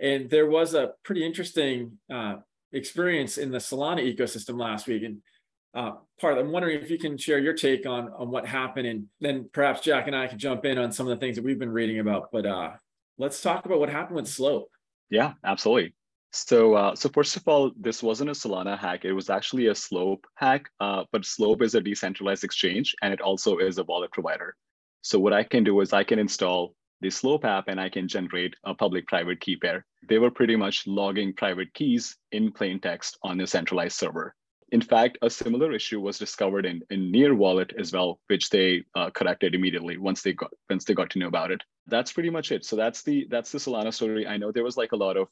And 0.00 0.30
there 0.30 0.48
was 0.48 0.74
a 0.74 0.92
pretty 1.04 1.26
interesting 1.26 1.98
uh, 2.12 2.36
experience 2.72 3.36
in 3.36 3.50
the 3.50 3.58
Solana 3.58 4.00
ecosystem 4.00 4.58
last 4.58 4.86
week. 4.86 5.02
And 5.02 5.20
uh, 5.74 5.92
Parth, 6.20 6.38
I'm 6.38 6.50
wondering 6.50 6.80
if 6.80 6.90
you 6.90 6.98
can 6.98 7.16
share 7.16 7.38
your 7.38 7.52
take 7.52 7.86
on 7.86 8.10
on 8.16 8.30
what 8.30 8.46
happened, 8.46 8.86
and 8.86 9.06
then 9.20 9.48
perhaps 9.52 9.80
Jack 9.80 10.06
and 10.06 10.16
I 10.16 10.26
can 10.26 10.38
jump 10.38 10.64
in 10.64 10.78
on 10.78 10.92
some 10.92 11.06
of 11.06 11.10
the 11.10 11.20
things 11.20 11.36
that 11.36 11.44
we've 11.44 11.58
been 11.58 11.70
reading 11.70 12.00
about. 12.00 12.30
But 12.32 12.46
uh, 12.46 12.70
let's 13.18 13.40
talk 13.40 13.66
about 13.66 13.78
what 13.78 13.88
happened 13.88 14.16
with 14.16 14.28
Slope. 14.28 14.70
Yeah, 15.10 15.34
absolutely. 15.44 15.94
So, 16.32 16.74
uh, 16.74 16.94
so 16.94 17.08
first 17.08 17.36
of 17.36 17.48
all, 17.48 17.72
this 17.78 18.02
wasn't 18.02 18.30
a 18.30 18.34
Solana 18.34 18.78
hack. 18.78 19.04
It 19.04 19.12
was 19.12 19.30
actually 19.30 19.68
a 19.68 19.74
Slope 19.74 20.26
hack, 20.34 20.68
uh, 20.78 21.04
but 21.10 21.24
Slope 21.24 21.62
is 21.62 21.74
a 21.74 21.80
decentralized 21.80 22.44
exchange 22.44 22.94
and 23.00 23.14
it 23.14 23.20
also 23.22 23.58
is 23.58 23.78
a 23.78 23.84
wallet 23.84 24.12
provider. 24.12 24.54
So 25.00 25.18
what 25.18 25.32
I 25.32 25.42
can 25.42 25.64
do 25.64 25.80
is 25.80 25.92
I 25.92 26.04
can 26.04 26.18
install 26.18 26.74
the 27.00 27.08
Slope 27.10 27.44
app 27.44 27.68
and 27.68 27.80
I 27.80 27.88
can 27.88 28.08
generate 28.08 28.54
a 28.64 28.74
public-private 28.74 29.40
key 29.40 29.56
pair. 29.56 29.86
They 30.08 30.18
were 30.18 30.30
pretty 30.30 30.56
much 30.56 30.86
logging 30.86 31.32
private 31.32 31.72
keys 31.72 32.16
in 32.32 32.52
plain 32.52 32.80
text 32.80 33.16
on 33.22 33.40
a 33.40 33.46
centralized 33.46 33.96
server. 33.96 34.34
In 34.70 34.80
fact, 34.80 35.18
a 35.22 35.30
similar 35.30 35.72
issue 35.72 36.00
was 36.00 36.18
discovered 36.18 36.66
in, 36.66 36.82
in 36.90 37.10
Near 37.10 37.34
Wallet 37.34 37.72
as 37.78 37.92
well, 37.92 38.20
which 38.26 38.50
they 38.50 38.84
uh, 38.94 39.10
corrected 39.10 39.54
immediately 39.54 39.96
once 39.96 40.22
they 40.22 40.34
got 40.34 40.52
once 40.68 40.84
they 40.84 40.94
got 40.94 41.10
to 41.10 41.18
know 41.18 41.28
about 41.28 41.50
it. 41.50 41.62
That's 41.86 42.12
pretty 42.12 42.30
much 42.30 42.52
it. 42.52 42.64
So 42.64 42.76
that's 42.76 43.02
the 43.02 43.26
that's 43.30 43.50
the 43.50 43.58
Solana 43.58 43.94
story. 43.94 44.26
I 44.26 44.36
know 44.36 44.52
there 44.52 44.64
was 44.64 44.76
like 44.76 44.92
a 44.92 44.96
lot 44.96 45.16
of 45.16 45.28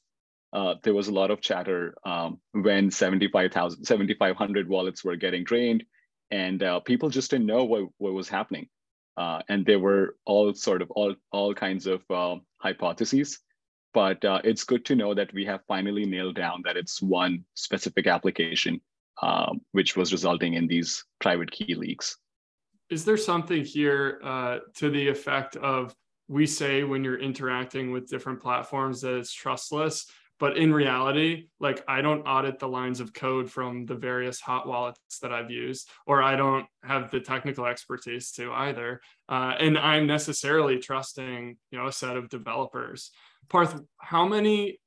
uh, 0.52 0.74
there 0.82 0.94
was 0.94 1.08
a 1.08 1.12
lot 1.12 1.30
of 1.30 1.40
chatter 1.40 1.94
um, 2.04 2.40
when 2.52 2.90
75,000, 2.90 3.84
7,500 3.84 4.68
wallets 4.68 5.04
were 5.04 5.16
getting 5.16 5.44
drained, 5.44 5.84
and 6.30 6.62
uh, 6.62 6.80
people 6.80 7.10
just 7.10 7.30
didn't 7.30 7.46
know 7.46 7.64
what, 7.64 7.88
what 7.98 8.14
was 8.14 8.28
happening. 8.28 8.68
Uh, 9.16 9.40
and 9.48 9.66
there 9.66 9.78
were 9.78 10.16
all 10.24 10.54
sort 10.54 10.82
of 10.82 10.90
all, 10.90 11.14
all 11.32 11.54
kinds 11.54 11.86
of 11.86 12.02
uh, 12.10 12.36
hypotheses. 12.58 13.40
But 13.94 14.24
uh, 14.24 14.40
it's 14.44 14.64
good 14.64 14.84
to 14.86 14.96
know 14.96 15.14
that 15.14 15.32
we 15.32 15.46
have 15.46 15.60
finally 15.66 16.04
nailed 16.04 16.36
down 16.36 16.62
that 16.64 16.76
it's 16.76 17.00
one 17.00 17.44
specific 17.54 18.06
application, 18.06 18.80
um, 19.22 19.60
which 19.72 19.96
was 19.96 20.12
resulting 20.12 20.54
in 20.54 20.66
these 20.66 21.04
private 21.20 21.50
key 21.50 21.74
leaks. 21.74 22.16
Is 22.90 23.04
there 23.04 23.16
something 23.16 23.64
here 23.64 24.18
to 24.74 24.90
the 24.90 25.08
effect 25.08 25.56
of 25.56 25.94
we 26.28 26.46
say 26.46 26.84
when 26.84 27.04
you're 27.04 27.18
interacting 27.18 27.92
with 27.92 28.08
different 28.08 28.40
platforms 28.40 29.00
that 29.00 29.16
it's 29.16 29.32
trustless 29.32 30.06
but 30.38 30.56
in 30.56 30.72
reality 30.72 31.46
like 31.60 31.82
i 31.88 32.00
don't 32.00 32.22
audit 32.22 32.58
the 32.58 32.68
lines 32.68 33.00
of 33.00 33.12
code 33.12 33.50
from 33.50 33.86
the 33.86 33.94
various 33.94 34.40
hot 34.40 34.66
wallets 34.66 35.18
that 35.20 35.32
i've 35.32 35.50
used 35.50 35.88
or 36.06 36.22
i 36.22 36.36
don't 36.36 36.66
have 36.82 37.10
the 37.10 37.20
technical 37.20 37.66
expertise 37.66 38.32
to 38.32 38.52
either 38.52 39.00
uh, 39.28 39.54
and 39.58 39.78
i'm 39.78 40.06
necessarily 40.06 40.78
trusting 40.78 41.56
you 41.70 41.78
know 41.78 41.86
a 41.86 41.92
set 41.92 42.16
of 42.16 42.28
developers 42.28 43.10
parth 43.48 43.80
how 43.98 44.26
many 44.26 44.78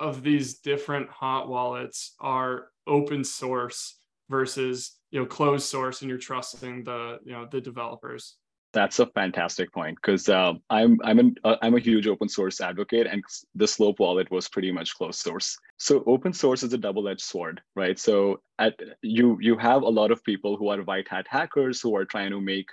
of 0.00 0.22
these 0.22 0.58
different 0.58 1.08
hot 1.08 1.48
wallets 1.48 2.14
are 2.20 2.68
open 2.86 3.24
source 3.24 3.98
versus 4.28 4.98
you 5.10 5.20
know 5.20 5.26
closed 5.26 5.66
source 5.66 6.02
and 6.02 6.08
you're 6.08 6.18
trusting 6.18 6.84
the 6.84 7.18
you 7.24 7.32
know 7.32 7.46
the 7.50 7.60
developers 7.60 8.36
that's 8.76 8.98
a 8.98 9.06
fantastic 9.06 9.72
point 9.72 9.96
because 9.96 10.28
uh, 10.28 10.52
I'm 10.68 11.00
I'm 11.02 11.18
an 11.18 11.34
uh, 11.44 11.56
I'm 11.62 11.76
a 11.76 11.80
huge 11.80 12.06
open 12.06 12.28
source 12.28 12.60
advocate, 12.60 13.06
and 13.06 13.24
the 13.54 13.66
Slope 13.66 14.00
wallet 14.00 14.30
was 14.30 14.50
pretty 14.50 14.70
much 14.70 14.94
closed 14.94 15.20
source. 15.20 15.56
So 15.78 16.04
open 16.06 16.34
source 16.34 16.62
is 16.62 16.74
a 16.74 16.78
double 16.78 17.08
edged 17.08 17.22
sword, 17.22 17.62
right? 17.74 17.98
So 17.98 18.42
at 18.58 18.78
you 19.00 19.38
you 19.40 19.56
have 19.56 19.80
a 19.80 19.88
lot 19.88 20.10
of 20.10 20.22
people 20.24 20.58
who 20.58 20.68
are 20.68 20.82
white 20.82 21.08
hat 21.08 21.26
hackers 21.26 21.80
who 21.80 21.96
are 21.96 22.04
trying 22.04 22.32
to 22.32 22.40
make 22.40 22.68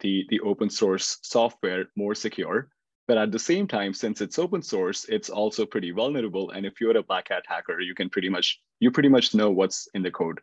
the 0.00 0.26
the 0.28 0.40
open 0.40 0.68
source 0.68 1.18
software 1.22 1.86
more 1.96 2.14
secure. 2.14 2.68
But 3.08 3.18
at 3.18 3.30
the 3.30 3.38
same 3.38 3.68
time, 3.68 3.94
since 3.94 4.20
it's 4.20 4.38
open 4.38 4.62
source, 4.62 5.06
it's 5.08 5.30
also 5.30 5.64
pretty 5.64 5.92
vulnerable. 5.92 6.50
And 6.50 6.66
if 6.66 6.80
you're 6.80 6.96
a 6.96 7.02
black 7.02 7.28
hat 7.28 7.44
hacker, 7.46 7.80
you 7.80 7.94
can 7.94 8.10
pretty 8.10 8.28
much 8.28 8.60
you 8.80 8.90
pretty 8.90 9.08
much 9.08 9.34
know 9.34 9.50
what's 9.50 9.88
in 9.94 10.02
the 10.02 10.10
code. 10.10 10.40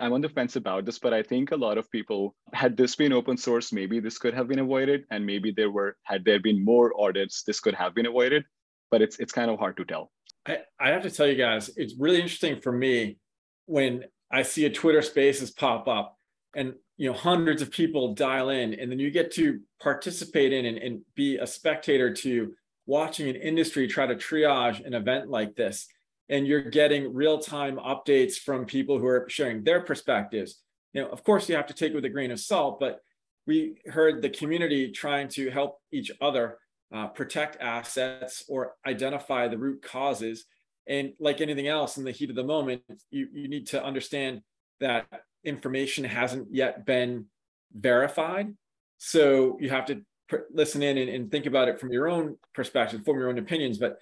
I'm 0.00 0.12
on 0.12 0.20
the 0.20 0.28
fence 0.28 0.56
about 0.56 0.84
this, 0.84 0.98
but 0.98 1.14
I 1.14 1.22
think 1.22 1.52
a 1.52 1.56
lot 1.56 1.78
of 1.78 1.90
people, 1.90 2.34
had 2.52 2.76
this 2.76 2.96
been 2.96 3.12
open 3.12 3.36
source, 3.36 3.72
maybe 3.72 4.00
this 4.00 4.18
could 4.18 4.34
have 4.34 4.48
been 4.48 4.58
avoided, 4.58 5.04
and 5.10 5.24
maybe 5.24 5.52
there 5.52 5.70
were, 5.70 5.96
had 6.02 6.24
there 6.24 6.40
been 6.40 6.64
more 6.64 6.92
audits, 7.00 7.44
this 7.44 7.60
could 7.60 7.74
have 7.74 7.94
been 7.94 8.06
avoided. 8.06 8.44
But 8.90 9.02
it's 9.02 9.18
it's 9.18 9.32
kind 9.32 9.50
of 9.50 9.58
hard 9.58 9.76
to 9.78 9.84
tell. 9.84 10.10
I, 10.46 10.58
I 10.78 10.90
have 10.90 11.02
to 11.02 11.10
tell 11.10 11.26
you 11.26 11.36
guys, 11.36 11.70
it's 11.76 11.94
really 11.98 12.20
interesting 12.20 12.60
for 12.60 12.72
me 12.72 13.18
when 13.66 14.04
I 14.30 14.42
see 14.42 14.66
a 14.66 14.70
Twitter 14.70 15.02
Spaces 15.02 15.50
pop 15.50 15.88
up, 15.88 16.16
and 16.54 16.74
you 16.96 17.10
know 17.10 17.16
hundreds 17.16 17.62
of 17.62 17.70
people 17.70 18.14
dial 18.14 18.50
in, 18.50 18.74
and 18.74 18.90
then 18.90 18.98
you 18.98 19.10
get 19.10 19.32
to 19.32 19.60
participate 19.80 20.52
in 20.52 20.66
and, 20.66 20.78
and 20.78 21.00
be 21.14 21.36
a 21.36 21.46
spectator 21.46 22.12
to 22.14 22.54
watching 22.86 23.28
an 23.28 23.36
industry 23.36 23.86
try 23.86 24.06
to 24.06 24.14
triage 24.14 24.84
an 24.84 24.94
event 24.94 25.28
like 25.28 25.56
this. 25.56 25.86
And 26.28 26.46
you're 26.46 26.62
getting 26.62 27.12
real-time 27.12 27.76
updates 27.76 28.34
from 28.34 28.64
people 28.64 28.98
who 28.98 29.06
are 29.06 29.26
sharing 29.28 29.62
their 29.62 29.80
perspectives. 29.82 30.60
You 30.92 31.02
know 31.02 31.08
of 31.08 31.24
course 31.24 31.48
you 31.48 31.56
have 31.56 31.66
to 31.66 31.74
take 31.74 31.92
it 31.92 31.94
with 31.94 32.04
a 32.04 32.10
grain 32.10 32.30
of 32.30 32.40
salt 32.40 32.78
but 32.78 33.00
we 33.46 33.76
heard 33.86 34.22
the 34.22 34.30
community 34.30 34.90
trying 34.90 35.28
to 35.28 35.50
help 35.50 35.78
each 35.92 36.10
other 36.20 36.58
uh, 36.94 37.08
protect 37.08 37.60
assets 37.60 38.44
or 38.48 38.74
identify 38.86 39.48
the 39.48 39.58
root 39.58 39.82
causes. 39.82 40.46
And 40.86 41.12
like 41.18 41.40
anything 41.40 41.66
else 41.66 41.96
in 41.96 42.04
the 42.04 42.10
heat 42.10 42.30
of 42.30 42.36
the 42.36 42.44
moment 42.44 42.82
you, 43.10 43.28
you 43.32 43.48
need 43.48 43.66
to 43.68 43.82
understand 43.82 44.42
that 44.80 45.06
information 45.44 46.04
hasn't 46.04 46.48
yet 46.52 46.86
been 46.86 47.26
verified 47.74 48.54
so 48.98 49.58
you 49.60 49.70
have 49.70 49.86
to 49.86 50.02
pr- 50.28 50.46
listen 50.52 50.82
in 50.82 50.98
and, 50.98 51.10
and 51.10 51.30
think 51.30 51.46
about 51.46 51.68
it 51.68 51.78
from 51.80 51.92
your 51.92 52.08
own 52.08 52.36
perspective 52.54 53.04
form 53.04 53.18
your 53.18 53.28
own 53.28 53.38
opinions 53.38 53.78
but 53.78 53.98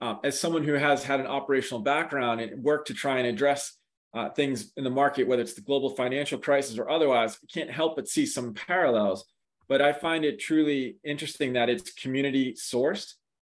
um, 0.00 0.20
as 0.22 0.38
someone 0.38 0.62
who 0.62 0.74
has 0.74 1.02
had 1.02 1.20
an 1.20 1.26
operational 1.26 1.80
background 1.80 2.40
and 2.40 2.62
worked 2.62 2.86
to 2.88 2.94
try 2.94 3.18
and 3.18 3.26
address 3.26 3.76
uh, 4.14 4.30
things 4.30 4.72
in 4.76 4.84
the 4.84 4.90
market, 4.90 5.26
whether 5.26 5.42
it's 5.42 5.54
the 5.54 5.60
global 5.60 5.90
financial 5.90 6.38
crisis 6.38 6.78
or 6.78 6.88
otherwise, 6.88 7.38
can't 7.52 7.70
help 7.70 7.96
but 7.96 8.08
see 8.08 8.24
some 8.24 8.54
parallels. 8.54 9.24
But 9.68 9.82
I 9.82 9.92
find 9.92 10.24
it 10.24 10.40
truly 10.40 10.96
interesting 11.04 11.52
that 11.54 11.68
it's 11.68 11.92
community 11.92 12.54
sourced. 12.54 13.14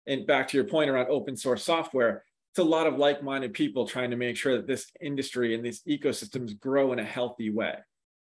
And 0.07 0.27
back 0.27 0.49
to 0.49 0.57
your 0.57 0.65
point 0.65 0.89
around 0.89 1.09
open 1.11 1.37
source 1.37 1.63
software, 1.63 2.25
it's 2.59 2.67
a 2.67 2.69
lot 2.69 2.89
of 2.89 2.99
like 2.99 3.23
minded 3.23 3.55
people 3.55 3.87
trying 3.87 4.11
to 4.11 4.17
make 4.17 4.37
sure 4.37 4.57
that 4.57 4.67
this 4.67 4.91
industry 5.01 5.55
and 5.55 5.65
these 5.65 5.81
ecosystems 5.89 6.59
grow 6.59 6.93
in 6.93 6.99
a 6.99 7.05
healthy 7.05 7.51
way. 7.51 7.75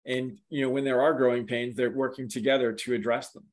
And 0.04 0.38
you 0.50 0.60
know, 0.60 0.68
when 0.68 0.84
there 0.84 1.00
are 1.00 1.14
growing 1.14 1.46
pains, 1.46 1.74
they're 1.74 1.90
working 1.90 2.28
together 2.28 2.74
to 2.74 2.92
address 2.92 3.30
them 3.30 3.44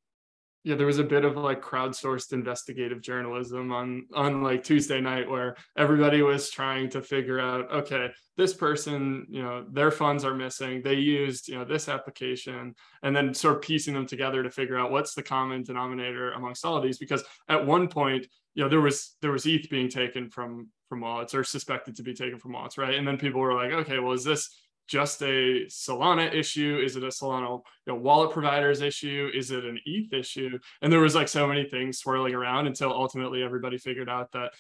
yeah 0.66 0.76
there 0.76 0.88
was 0.88 1.00
a 1.00 1.04
bit 1.04 1.24
of 1.24 1.38
like 1.38 1.62
crowdsourced 1.62 2.34
investigative 2.34 3.02
journalism 3.02 3.72
on 3.72 4.06
on 4.14 4.44
like 4.44 4.64
tuesday 4.64 5.00
night 5.00 5.30
where 5.30 5.56
everybody 5.78 6.22
was 6.22 6.50
trying 6.50 6.90
to 6.90 7.02
figure 7.02 7.40
out 7.40 7.72
okay 7.72 8.10
this 8.38 8.54
person 8.54 9.26
you 9.30 9.42
know 9.42 9.66
their 9.72 9.92
funds 9.92 10.26
are 10.26 10.34
missing. 10.34 10.82
They 10.82 10.96
used 10.96 11.48
you 11.48 11.56
know 11.56 11.66
this 11.66 11.88
application 11.88 12.76
and 13.04 13.16
then 13.16 13.34
sort 13.34 13.56
of 13.56 13.62
piecing 13.62 13.94
them 13.94 14.06
together 14.06 14.44
to 14.44 14.52
figure 14.52 14.78
out 14.78 14.92
what's 14.92 15.14
the 15.14 15.24
common 15.24 15.64
denominator 15.64 16.34
amongst 16.34 16.66
all 16.66 16.76
of 16.76 16.84
these 16.84 16.98
because 16.98 17.24
at 17.48 17.66
one 17.66 17.88
point 17.88 18.28
you 18.54 18.64
know 18.64 18.70
there 18.70 18.82
was 18.82 19.16
there 19.22 19.32
was 19.32 19.48
eth 19.48 19.70
being 19.70 19.90
taken 19.90 20.30
from 20.30 20.68
from 20.90 21.02
wallets 21.02 21.34
or 21.34 21.44
suspected 21.44 21.96
to 21.96 22.04
be 22.04 22.14
taken 22.14 22.38
from 22.38 22.54
wallets 22.54 22.78
right? 22.78 22.96
And 22.96 23.08
then 23.08 23.18
people 23.18 23.40
were 23.40 23.54
like 23.54 23.72
okay 23.72 24.00
well 24.00 24.14
is 24.14 24.24
this 24.24 24.50
just 24.88 25.22
a 25.22 25.66
Solana 25.66 26.34
issue? 26.34 26.82
Is 26.84 26.96
it 26.96 27.04
a 27.04 27.08
Solana 27.08 27.62
you 27.86 27.94
know, 27.94 27.96
wallet 27.96 28.32
providers 28.32 28.82
issue? 28.82 29.30
Is 29.34 29.52
it 29.52 29.66
an 29.66 29.80
ETH 29.86 30.14
issue? 30.14 30.58
And 30.82 30.92
there 30.92 31.00
was 31.00 31.16
like 31.16 31.28
so 31.28 31.48
many 31.48 31.66
things 31.66 32.00
swirling 32.00 32.34
around 32.34 32.68
until 32.68 32.92
ultimately 32.92 33.44
everybody 33.44 33.78
figured 33.78 34.10
out 34.10 34.32
that 34.34 34.52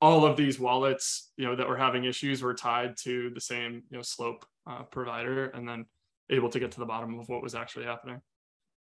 all 0.00 0.24
of 0.24 0.36
these 0.36 0.60
wallets, 0.60 1.32
you 1.36 1.44
know, 1.44 1.56
that 1.56 1.68
were 1.68 1.76
having 1.76 2.04
issues 2.04 2.42
were 2.42 2.54
tied 2.54 2.96
to 2.98 3.30
the 3.34 3.40
same, 3.40 3.82
you 3.90 3.96
know, 3.96 4.02
slope 4.02 4.46
uh, 4.66 4.82
provider, 4.84 5.46
and 5.46 5.68
then 5.68 5.86
able 6.30 6.48
to 6.50 6.60
get 6.60 6.70
to 6.72 6.80
the 6.80 6.86
bottom 6.86 7.18
of 7.18 7.28
what 7.28 7.42
was 7.42 7.54
actually 7.54 7.84
happening. 7.84 8.20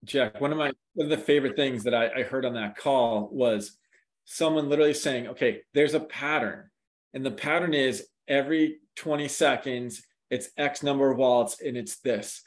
Jack, 0.04 0.40
one 0.42 0.52
of 0.52 0.58
my 0.58 0.72
one 0.94 1.06
of 1.06 1.10
the 1.10 1.24
favorite 1.24 1.56
things 1.56 1.84
that 1.84 1.94
I, 1.94 2.20
I 2.20 2.24
heard 2.24 2.46
on 2.46 2.54
that 2.54 2.78
call 2.78 3.30
was 3.32 3.78
someone 4.26 4.70
literally 4.70 4.94
saying, 4.94 5.28
"Okay, 5.28 5.62
there's 5.74 5.94
a 5.94 6.00
pattern, 6.00 6.70
and 7.14 7.26
the 7.26 7.32
pattern 7.32 7.74
is 7.74 8.08
every 8.28 8.80
20 8.98 9.28
seconds." 9.28 10.04
It's 10.36 10.50
X 10.58 10.84
number 10.84 11.10
of 11.10 11.18
wallets 11.18 11.62
and 11.62 11.76
it's 11.76 11.98
this. 12.02 12.42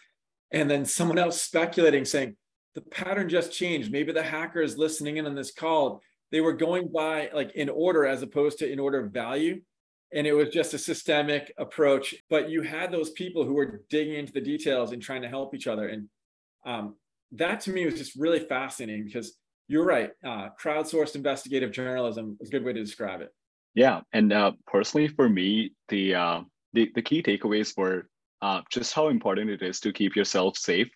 And 0.52 0.70
then 0.70 0.84
someone 0.84 1.18
else 1.18 1.42
speculating 1.42 2.04
saying, 2.04 2.36
the 2.74 2.82
pattern 2.82 3.28
just 3.28 3.50
changed. 3.52 3.90
Maybe 3.90 4.12
the 4.12 4.22
hacker 4.22 4.60
is 4.60 4.78
listening 4.78 5.16
in 5.16 5.26
on 5.26 5.34
this 5.34 5.52
call. 5.52 6.00
They 6.30 6.40
were 6.40 6.52
going 6.52 6.88
by 6.88 7.30
like 7.34 7.52
in 7.56 7.68
order 7.68 8.06
as 8.06 8.22
opposed 8.22 8.58
to 8.58 8.70
in 8.70 8.78
order 8.78 9.00
of 9.00 9.10
value. 9.10 9.60
And 10.12 10.26
it 10.26 10.32
was 10.32 10.50
just 10.50 10.74
a 10.74 10.78
systemic 10.78 11.52
approach. 11.58 12.14
But 12.30 12.50
you 12.50 12.62
had 12.62 12.92
those 12.92 13.10
people 13.10 13.44
who 13.44 13.54
were 13.54 13.82
digging 13.90 14.14
into 14.14 14.32
the 14.32 14.40
details 14.40 14.92
and 14.92 15.02
trying 15.02 15.22
to 15.22 15.28
help 15.28 15.54
each 15.54 15.66
other. 15.66 15.88
And 15.88 16.08
um, 16.64 16.94
that 17.32 17.60
to 17.62 17.70
me 17.70 17.84
was 17.84 17.94
just 17.94 18.14
really 18.14 18.40
fascinating 18.40 19.04
because 19.04 19.36
you're 19.66 19.84
right. 19.84 20.10
Uh, 20.24 20.48
crowdsourced 20.60 21.14
investigative 21.14 21.72
journalism 21.72 22.38
is 22.40 22.48
a 22.48 22.52
good 22.52 22.64
way 22.64 22.72
to 22.72 22.80
describe 22.80 23.20
it. 23.20 23.34
Yeah. 23.74 24.00
And 24.12 24.32
uh, 24.32 24.52
personally, 24.66 25.08
for 25.08 25.28
me, 25.28 25.72
the 25.88 26.14
uh, 26.14 26.40
the, 26.72 26.90
the 26.94 27.02
key 27.02 27.22
takeaways 27.22 27.76
were 27.76 28.08
uh, 28.42 28.62
just 28.70 28.94
how 28.94 29.08
important 29.08 29.50
it 29.50 29.62
is 29.62 29.80
to 29.80 29.92
keep 29.92 30.14
yourself 30.14 30.56
safe. 30.56 30.90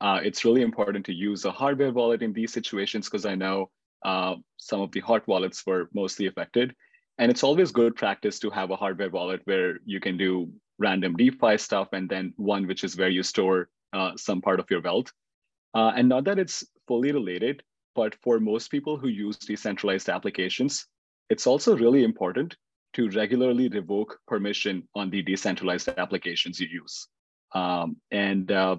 Uh, 0.00 0.20
it's 0.22 0.44
really 0.44 0.62
important 0.62 1.06
to 1.06 1.12
use 1.12 1.44
a 1.44 1.50
hardware 1.50 1.92
wallet 1.92 2.22
in 2.22 2.32
these 2.32 2.52
situations 2.52 3.08
because 3.08 3.24
I 3.24 3.34
know 3.34 3.70
uh, 4.04 4.34
some 4.56 4.80
of 4.80 4.90
the 4.92 5.00
hot 5.00 5.26
wallets 5.28 5.64
were 5.64 5.88
mostly 5.94 6.26
affected. 6.26 6.74
And 7.18 7.30
it's 7.30 7.44
always 7.44 7.70
good 7.70 7.94
practice 7.94 8.38
to 8.40 8.50
have 8.50 8.70
a 8.70 8.76
hardware 8.76 9.10
wallet 9.10 9.42
where 9.44 9.78
you 9.84 10.00
can 10.00 10.16
do 10.16 10.50
random 10.78 11.14
DeFi 11.14 11.56
stuff 11.58 11.88
and 11.92 12.08
then 12.08 12.32
one 12.36 12.66
which 12.66 12.82
is 12.82 12.96
where 12.96 13.10
you 13.10 13.22
store 13.22 13.68
uh, 13.92 14.12
some 14.16 14.40
part 14.40 14.58
of 14.58 14.70
your 14.70 14.80
wealth. 14.80 15.12
Uh, 15.74 15.92
and 15.94 16.08
not 16.08 16.24
that 16.24 16.38
it's 16.38 16.64
fully 16.88 17.12
related, 17.12 17.62
but 17.94 18.14
for 18.22 18.40
most 18.40 18.70
people 18.70 18.96
who 18.96 19.08
use 19.08 19.36
decentralized 19.36 20.08
applications, 20.08 20.86
it's 21.30 21.46
also 21.46 21.76
really 21.76 22.02
important 22.02 22.56
to 22.94 23.08
regularly 23.10 23.68
revoke 23.68 24.18
permission 24.26 24.88
on 24.94 25.10
the 25.10 25.22
decentralized 25.22 25.88
applications 25.88 26.60
you 26.60 26.68
use. 26.68 27.08
Um, 27.54 27.96
and 28.10 28.50
uh, 28.50 28.76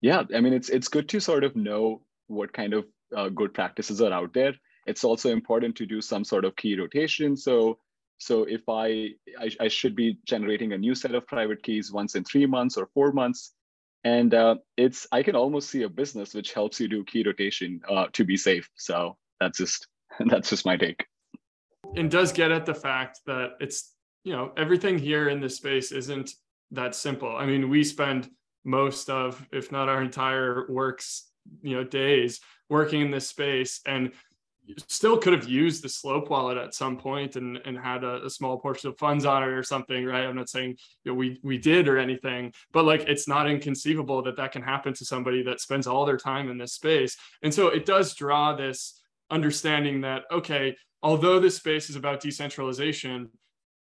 yeah, 0.00 0.22
I 0.34 0.40
mean, 0.40 0.52
it's 0.52 0.68
it's 0.68 0.88
good 0.88 1.08
to 1.10 1.20
sort 1.20 1.44
of 1.44 1.56
know 1.56 2.02
what 2.26 2.52
kind 2.52 2.74
of 2.74 2.86
uh, 3.16 3.28
good 3.28 3.54
practices 3.54 4.00
are 4.00 4.12
out 4.12 4.32
there. 4.32 4.54
It's 4.86 5.04
also 5.04 5.30
important 5.30 5.76
to 5.76 5.86
do 5.86 6.00
some 6.00 6.24
sort 6.24 6.44
of 6.44 6.56
key 6.56 6.78
rotation. 6.78 7.36
So 7.36 7.78
so 8.18 8.42
if 8.42 8.62
I, 8.68 9.10
I, 9.38 9.50
I 9.60 9.68
should 9.68 9.94
be 9.94 10.18
generating 10.26 10.72
a 10.72 10.78
new 10.78 10.94
set 10.94 11.14
of 11.14 11.26
private 11.26 11.62
keys 11.62 11.92
once 11.92 12.16
in 12.16 12.24
three 12.24 12.46
months 12.46 12.76
or 12.76 12.88
four 12.92 13.12
months, 13.12 13.54
and 14.04 14.34
uh, 14.34 14.56
it's 14.76 15.06
I 15.12 15.22
can 15.22 15.36
almost 15.36 15.70
see 15.70 15.82
a 15.82 15.88
business 15.88 16.34
which 16.34 16.52
helps 16.52 16.80
you 16.80 16.88
do 16.88 17.04
key 17.04 17.22
rotation 17.24 17.80
uh, 17.88 18.06
to 18.12 18.24
be 18.24 18.36
safe. 18.36 18.68
So 18.76 19.16
that's 19.40 19.58
just 19.58 19.86
that's 20.26 20.50
just 20.50 20.66
my 20.66 20.76
take 20.76 21.06
and 21.96 22.10
does 22.10 22.32
get 22.32 22.50
at 22.50 22.66
the 22.66 22.74
fact 22.74 23.20
that 23.26 23.52
it's 23.60 23.94
you 24.24 24.32
know 24.32 24.52
everything 24.56 24.98
here 24.98 25.28
in 25.28 25.40
this 25.40 25.56
space 25.56 25.92
isn't 25.92 26.32
that 26.70 26.94
simple. 26.94 27.34
I 27.36 27.46
mean 27.46 27.68
we 27.68 27.84
spend 27.84 28.28
most 28.64 29.08
of 29.08 29.46
if 29.52 29.72
not 29.72 29.88
our 29.88 30.02
entire 30.02 30.66
works 30.68 31.30
you 31.62 31.76
know 31.76 31.84
days 31.84 32.40
working 32.68 33.00
in 33.00 33.10
this 33.10 33.28
space 33.28 33.80
and 33.86 34.12
still 34.86 35.16
could 35.16 35.32
have 35.32 35.48
used 35.48 35.82
the 35.82 35.88
slope 35.88 36.28
wallet 36.28 36.58
at 36.58 36.74
some 36.74 36.98
point 36.98 37.36
and, 37.36 37.58
and 37.64 37.78
had 37.78 38.04
a, 38.04 38.22
a, 38.26 38.28
small 38.28 38.58
portion 38.58 38.90
of 38.90 38.98
funds 38.98 39.24
on 39.24 39.42
it 39.42 39.46
or 39.46 39.62
something 39.62 40.04
right? 40.04 40.26
I'm 40.26 40.36
not 40.36 40.50
saying 40.50 40.76
you 41.04 41.12
know, 41.12 41.14
we 41.14 41.40
we 41.42 41.56
did 41.56 41.88
or 41.88 41.96
anything 41.96 42.52
but 42.72 42.84
like 42.84 43.02
it's 43.02 43.26
not 43.26 43.48
inconceivable 43.48 44.22
that 44.24 44.36
that 44.36 44.52
can 44.52 44.60
happen 44.60 44.92
to 44.92 45.04
somebody 45.06 45.42
that 45.44 45.60
spends 45.60 45.86
all 45.86 46.04
their 46.04 46.18
time 46.18 46.50
in 46.50 46.58
this 46.58 46.74
space. 46.74 47.16
And 47.42 47.52
so 47.54 47.68
it 47.68 47.86
does 47.86 48.14
draw 48.14 48.54
this 48.54 49.00
understanding 49.30 50.02
that 50.02 50.24
okay, 50.30 50.76
although 51.02 51.40
this 51.40 51.56
space 51.56 51.90
is 51.90 51.96
about 51.96 52.20
decentralization, 52.20 53.30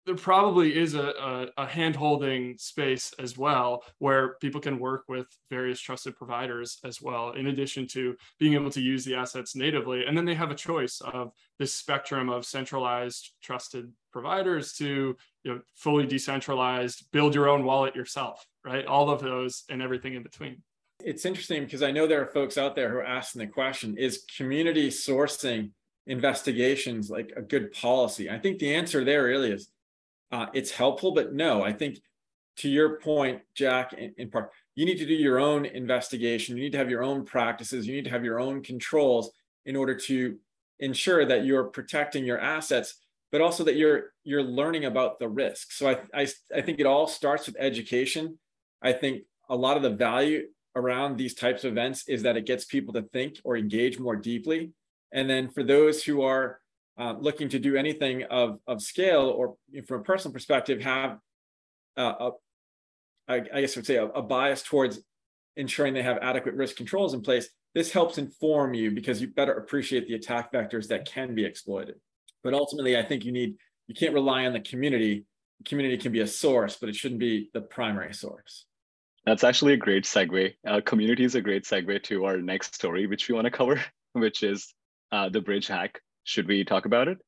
there 0.06 0.14
probably 0.14 0.76
is 0.76 0.94
a, 0.94 1.08
a, 1.08 1.46
a 1.58 1.66
hand-holding 1.66 2.56
space 2.56 3.12
as 3.18 3.36
well 3.36 3.82
where 3.98 4.36
people 4.40 4.60
can 4.60 4.78
work 4.78 5.04
with 5.08 5.26
various 5.50 5.78
trusted 5.78 6.16
providers 6.16 6.78
as 6.84 7.02
well 7.02 7.32
in 7.32 7.48
addition 7.48 7.86
to 7.86 8.16
being 8.38 8.54
able 8.54 8.70
to 8.70 8.80
use 8.80 9.04
the 9.04 9.14
assets 9.14 9.54
natively. 9.54 10.06
And 10.06 10.16
then 10.16 10.24
they 10.24 10.34
have 10.34 10.50
a 10.50 10.54
choice 10.54 11.02
of 11.02 11.32
this 11.58 11.74
spectrum 11.74 12.30
of 12.30 12.46
centralized 12.46 13.32
trusted 13.42 13.92
providers 14.10 14.72
to 14.74 15.16
you 15.44 15.54
know 15.54 15.60
fully 15.76 16.06
decentralized 16.06 17.04
build 17.12 17.34
your 17.34 17.48
own 17.48 17.64
wallet 17.64 17.94
yourself 17.94 18.44
right? 18.64 18.86
All 18.86 19.10
of 19.10 19.20
those 19.20 19.64
and 19.68 19.82
everything 19.82 20.14
in 20.14 20.22
between. 20.22 20.62
It's 21.02 21.24
interesting 21.24 21.64
because 21.64 21.82
i 21.82 21.90
know 21.90 22.06
there 22.06 22.22
are 22.22 22.26
folks 22.26 22.58
out 22.58 22.76
there 22.76 22.90
who 22.90 22.98
are 22.98 23.04
asking 23.04 23.40
the 23.40 23.46
question 23.46 23.96
is 23.96 24.24
community 24.36 24.90
sourcing 24.90 25.70
investigations 26.10 27.10
like 27.10 27.32
a 27.36 27.42
good 27.42 27.72
policy 27.72 28.28
i 28.28 28.38
think 28.38 28.58
the 28.58 28.74
answer 28.74 29.04
there 29.04 29.24
really 29.24 29.52
is 29.52 29.70
uh, 30.32 30.46
it's 30.52 30.70
helpful, 30.70 31.12
but 31.12 31.34
no, 31.34 31.62
I 31.62 31.72
think 31.72 32.00
to 32.58 32.68
your 32.68 33.00
point, 33.00 33.42
Jack, 33.54 33.92
in, 33.94 34.14
in, 34.16 34.30
Parth, 34.30 34.50
you 34.74 34.84
need 34.86 34.98
to 34.98 35.06
do 35.06 35.14
your 35.14 35.38
own 35.38 35.64
investigation. 35.64 36.56
You 36.56 36.62
need 36.62 36.72
to 36.72 36.78
have 36.78 36.90
your 36.90 37.02
own 37.02 37.24
practices. 37.24 37.86
You 37.86 37.94
need 37.94 38.04
to 38.04 38.10
have 38.10 38.24
your 38.24 38.38
own 38.38 38.62
controls 38.62 39.30
in 39.66 39.76
order 39.76 39.94
to 39.94 40.36
ensure 40.78 41.24
that 41.26 41.44
you're 41.44 41.64
protecting 41.64 42.24
your 42.24 42.38
assets, 42.38 42.94
but 43.32 43.40
also 43.40 43.64
that 43.64 43.76
you're 43.76 44.12
you're 44.24 44.42
learning 44.42 44.84
about 44.84 45.18
the 45.18 45.28
risk. 45.28 45.72
So 45.72 45.88
I, 45.88 45.98
I, 46.14 46.28
I 46.54 46.60
think 46.60 46.78
it 46.80 46.86
all 46.86 47.06
starts 47.06 47.46
with 47.46 47.56
education. 47.58 48.38
I 48.82 48.92
think 48.92 49.22
a 49.48 49.56
lot 49.56 49.76
of 49.76 49.82
the 49.82 49.90
value 49.90 50.46
around 50.76 51.16
these 51.16 51.34
types 51.34 51.64
of 51.64 51.72
events 51.72 52.08
is 52.08 52.22
that 52.22 52.36
it 52.36 52.46
gets 52.46 52.64
people 52.64 52.94
to 52.94 53.02
think 53.02 53.38
or 53.42 53.56
engage 53.56 53.98
more 53.98 54.16
deeply. 54.16 54.72
And 55.12 55.28
then 55.28 55.48
for 55.48 55.62
those 55.62 56.04
who 56.04 56.22
are 56.22 56.60
uh, 56.98 57.14
looking 57.18 57.48
to 57.50 57.58
do 57.58 57.76
anything 57.76 58.24
of, 58.24 58.58
of 58.66 58.82
scale 58.82 59.22
or 59.22 59.56
from 59.86 60.00
a 60.00 60.04
personal 60.04 60.32
perspective 60.32 60.80
have 60.82 61.18
uh, 61.96 62.30
a, 63.28 63.32
I, 63.32 63.40
guess 63.60 63.76
I 63.76 63.80
would 63.80 63.86
say 63.86 63.96
a, 63.96 64.06
a 64.06 64.22
bias 64.22 64.62
towards 64.62 65.00
ensuring 65.56 65.94
they 65.94 66.02
have 66.02 66.18
adequate 66.22 66.54
risk 66.54 66.76
controls 66.76 67.14
in 67.14 67.20
place, 67.20 67.48
this 67.74 67.92
helps 67.92 68.18
inform 68.18 68.74
you 68.74 68.90
because 68.90 69.20
you 69.20 69.28
better 69.28 69.52
appreciate 69.52 70.08
the 70.08 70.14
attack 70.14 70.52
vectors 70.52 70.88
that 70.88 71.06
can 71.06 71.34
be 71.34 71.44
exploited. 71.44 71.96
But 72.42 72.54
ultimately, 72.54 72.96
I 72.96 73.02
think 73.02 73.24
you 73.24 73.32
need 73.32 73.56
you 73.86 73.94
can't 73.94 74.14
rely 74.14 74.46
on 74.46 74.52
the 74.52 74.60
community. 74.60 75.24
The 75.58 75.64
community 75.64 75.98
can 75.98 76.12
be 76.12 76.20
a 76.20 76.26
source, 76.26 76.76
but 76.76 76.88
it 76.88 76.96
shouldn't 76.96 77.20
be 77.20 77.50
the 77.52 77.60
primary 77.60 78.14
source. 78.14 78.66
That's 79.26 79.44
actually 79.44 79.74
a 79.74 79.76
great 79.76 80.04
segue. 80.04 80.54
Uh, 80.66 80.80
community 80.84 81.24
is 81.24 81.34
a 81.34 81.40
great 81.40 81.64
segue 81.64 82.02
to 82.04 82.24
our 82.24 82.38
next 82.38 82.74
story, 82.74 83.06
which 83.06 83.28
we 83.28 83.34
want 83.34 83.44
to 83.44 83.50
cover, 83.50 83.82
which 84.12 84.42
is 84.42 84.74
uh, 85.12 85.28
the 85.28 85.40
bridge 85.40 85.66
hack. 85.66 86.00
Should 86.24 86.46
we 86.46 86.64
talk 86.64 86.86
about 86.86 87.08
it? 87.08 87.18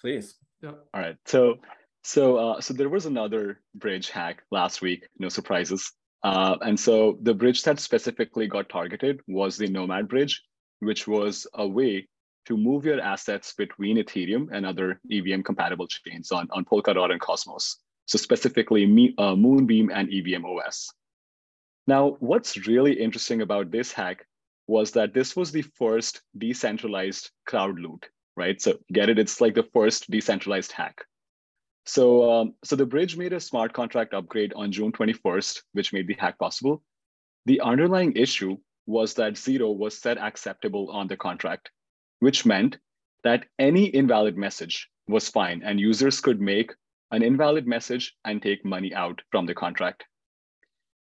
Please. 0.00 0.34
Yeah. 0.62 0.72
All 0.94 1.00
right. 1.00 1.16
So 1.26 1.56
so 2.02 2.36
uh, 2.36 2.60
so 2.60 2.74
there 2.74 2.88
was 2.88 3.06
another 3.06 3.60
bridge 3.74 4.10
hack 4.10 4.42
last 4.50 4.82
week. 4.82 5.08
No 5.18 5.28
surprises. 5.28 5.92
Uh, 6.22 6.56
and 6.60 6.78
so 6.78 7.18
the 7.22 7.34
bridge 7.34 7.62
that 7.64 7.80
specifically 7.80 8.46
got 8.46 8.68
targeted 8.68 9.20
was 9.26 9.56
the 9.56 9.66
Nomad 9.66 10.08
bridge, 10.08 10.42
which 10.80 11.08
was 11.08 11.46
a 11.54 11.66
way 11.66 12.08
to 12.46 12.56
move 12.56 12.84
your 12.84 13.00
assets 13.00 13.54
between 13.54 13.96
Ethereum 13.98 14.48
and 14.52 14.66
other 14.66 15.00
EVM 15.10 15.42
compatible 15.42 15.86
chains 15.86 16.32
on, 16.32 16.48
on 16.52 16.64
Polkadot 16.64 17.10
and 17.10 17.20
Cosmos. 17.20 17.78
So 18.06 18.18
specifically 18.18 18.84
me, 18.86 19.14
uh, 19.18 19.34
Moonbeam 19.34 19.90
and 19.92 20.08
Evmos. 20.08 20.88
Now, 21.86 22.16
what's 22.20 22.66
really 22.66 22.92
interesting 22.92 23.42
about 23.42 23.70
this 23.70 23.92
hack 23.92 24.26
was 24.66 24.92
that 24.92 25.14
this 25.14 25.36
was 25.36 25.52
the 25.52 25.62
first 25.62 26.22
decentralized 26.36 27.30
crowd 27.46 27.78
loot, 27.78 28.08
right? 28.36 28.60
So 28.60 28.78
get 28.92 29.08
it? 29.08 29.18
It's 29.18 29.40
like 29.40 29.54
the 29.54 29.68
first 29.74 30.10
decentralized 30.10 30.72
hack. 30.72 31.04
So, 31.84 32.30
um, 32.30 32.54
so 32.62 32.76
the 32.76 32.86
bridge 32.86 33.16
made 33.16 33.32
a 33.32 33.40
smart 33.40 33.72
contract 33.72 34.14
upgrade 34.14 34.52
on 34.54 34.70
June 34.70 34.92
21st, 34.92 35.62
which 35.72 35.92
made 35.92 36.06
the 36.06 36.16
hack 36.18 36.38
possible. 36.38 36.82
The 37.46 37.60
underlying 37.60 38.12
issue 38.12 38.56
was 38.86 39.14
that 39.14 39.36
zero 39.36 39.70
was 39.72 39.98
set 39.98 40.18
acceptable 40.18 40.90
on 40.90 41.08
the 41.08 41.16
contract, 41.16 41.70
which 42.20 42.46
meant 42.46 42.78
that 43.24 43.46
any 43.58 43.86
invalid 43.86 44.36
message 44.36 44.88
was 45.08 45.28
fine 45.28 45.62
and 45.64 45.80
users 45.80 46.20
could 46.20 46.40
make 46.40 46.72
an 47.10 47.22
invalid 47.22 47.66
message 47.66 48.14
and 48.24 48.40
take 48.40 48.64
money 48.64 48.94
out 48.94 49.20
from 49.30 49.46
the 49.46 49.54
contract. 49.54 50.04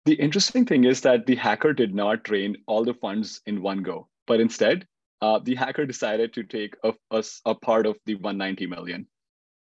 The 0.06 0.14
interesting 0.14 0.64
thing 0.64 0.84
is 0.84 1.00
that 1.00 1.26
the 1.26 1.34
hacker 1.34 1.72
did 1.72 1.92
not 1.92 2.22
drain 2.22 2.58
all 2.68 2.84
the 2.84 2.94
funds 2.94 3.40
in 3.44 3.60
one 3.60 3.82
go, 3.82 4.06
but 4.28 4.38
instead, 4.38 4.86
uh, 5.20 5.40
the 5.40 5.56
hacker 5.56 5.84
decided 5.84 6.32
to 6.34 6.44
take 6.44 6.76
a, 6.84 6.94
a, 7.10 7.24
a 7.44 7.56
part 7.56 7.86
of 7.86 7.98
the 8.06 8.14
190 8.14 8.66
million, 8.68 9.08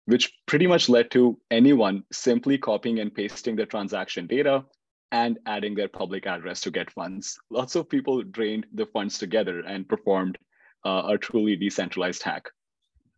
which 0.04 0.34
pretty 0.44 0.66
much 0.66 0.90
led 0.90 1.10
to 1.12 1.40
anyone 1.50 2.04
simply 2.12 2.58
copying 2.58 2.98
and 2.98 3.14
pasting 3.14 3.56
the 3.56 3.64
transaction 3.64 4.26
data 4.26 4.62
and 5.12 5.38
adding 5.46 5.74
their 5.74 5.88
public 5.88 6.26
address 6.26 6.60
to 6.60 6.70
get 6.70 6.90
funds. 6.90 7.38
Lots 7.48 7.74
of 7.74 7.88
people 7.88 8.22
drained 8.22 8.66
the 8.74 8.84
funds 8.84 9.16
together 9.16 9.60
and 9.60 9.88
performed 9.88 10.36
uh, 10.84 11.04
a 11.06 11.16
truly 11.16 11.56
decentralized 11.56 12.22
hack. 12.22 12.50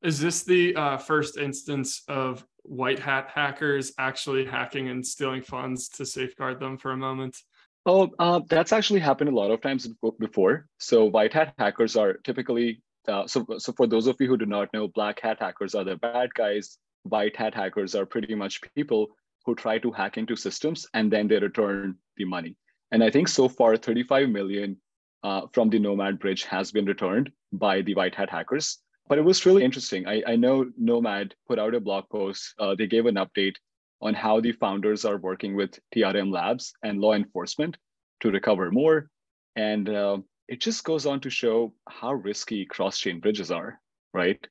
Is 0.00 0.20
this 0.20 0.44
the 0.44 0.76
uh, 0.76 0.96
first 0.96 1.38
instance 1.38 2.04
of 2.06 2.46
white 2.68 2.98
hat 2.98 3.30
hackers 3.34 3.92
actually 3.98 4.44
hacking 4.44 4.88
and 4.88 5.06
stealing 5.06 5.42
funds 5.42 5.88
to 5.90 6.06
safeguard 6.06 6.60
them 6.60 6.78
for 6.78 6.92
a 6.92 6.96
moment? 6.96 7.36
Oh, 7.84 8.10
uh, 8.18 8.40
that's 8.48 8.72
actually 8.72 9.00
happened 9.00 9.30
a 9.30 9.34
lot 9.34 9.50
of 9.50 9.60
times 9.60 9.88
before. 10.18 10.66
So 10.78 11.04
white 11.04 11.32
hat 11.32 11.54
hackers 11.58 11.96
are 11.96 12.14
typically 12.24 12.82
uh, 13.06 13.26
so. 13.28 13.46
So 13.58 13.72
for 13.72 13.86
those 13.86 14.08
of 14.08 14.16
you 14.18 14.26
who 14.26 14.36
do 14.36 14.46
not 14.46 14.72
know, 14.72 14.88
black 14.88 15.20
hat 15.20 15.38
hackers 15.40 15.74
are 15.74 15.84
the 15.84 15.96
bad 15.96 16.34
guys. 16.34 16.78
White 17.04 17.36
hat 17.36 17.54
hackers 17.54 17.94
are 17.94 18.04
pretty 18.04 18.34
much 18.34 18.60
people 18.74 19.08
who 19.44 19.54
try 19.54 19.78
to 19.78 19.92
hack 19.92 20.18
into 20.18 20.34
systems 20.34 20.86
and 20.92 21.10
then 21.10 21.28
they 21.28 21.38
return 21.38 21.96
the 22.16 22.24
money. 22.24 22.56
And 22.90 23.04
I 23.04 23.10
think 23.10 23.28
so 23.28 23.48
far, 23.48 23.76
35 23.76 24.28
million 24.28 24.76
uh, 25.22 25.42
from 25.52 25.70
the 25.70 25.78
Nomad 25.78 26.18
bridge 26.18 26.44
has 26.44 26.72
been 26.72 26.84
returned 26.84 27.30
by 27.52 27.82
the 27.82 27.94
white 27.94 28.16
hat 28.16 28.30
hackers. 28.30 28.78
But 29.08 29.18
it 29.18 29.24
was 29.24 29.46
really 29.46 29.64
interesting. 29.64 30.06
I, 30.06 30.22
I 30.26 30.36
know 30.36 30.70
Nomad 30.76 31.34
put 31.46 31.58
out 31.58 31.74
a 31.74 31.80
blog 31.80 32.08
post. 32.08 32.54
Uh, 32.58 32.74
they 32.74 32.86
gave 32.86 33.06
an 33.06 33.14
update 33.16 33.54
on 34.00 34.14
how 34.14 34.40
the 34.40 34.52
founders 34.52 35.04
are 35.04 35.16
working 35.16 35.54
with 35.56 35.78
TRM 35.94 36.32
Labs 36.32 36.72
and 36.82 37.00
law 37.00 37.14
enforcement 37.14 37.76
to 38.20 38.30
recover 38.30 38.70
more. 38.70 39.08
And 39.54 39.88
uh, 39.88 40.18
it 40.48 40.60
just 40.60 40.84
goes 40.84 41.06
on 41.06 41.20
to 41.20 41.30
show 41.30 41.72
how 41.88 42.12
risky 42.12 42.66
cross 42.66 42.98
chain 42.98 43.20
bridges 43.20 43.50
are, 43.50 43.80
right? 44.12 44.44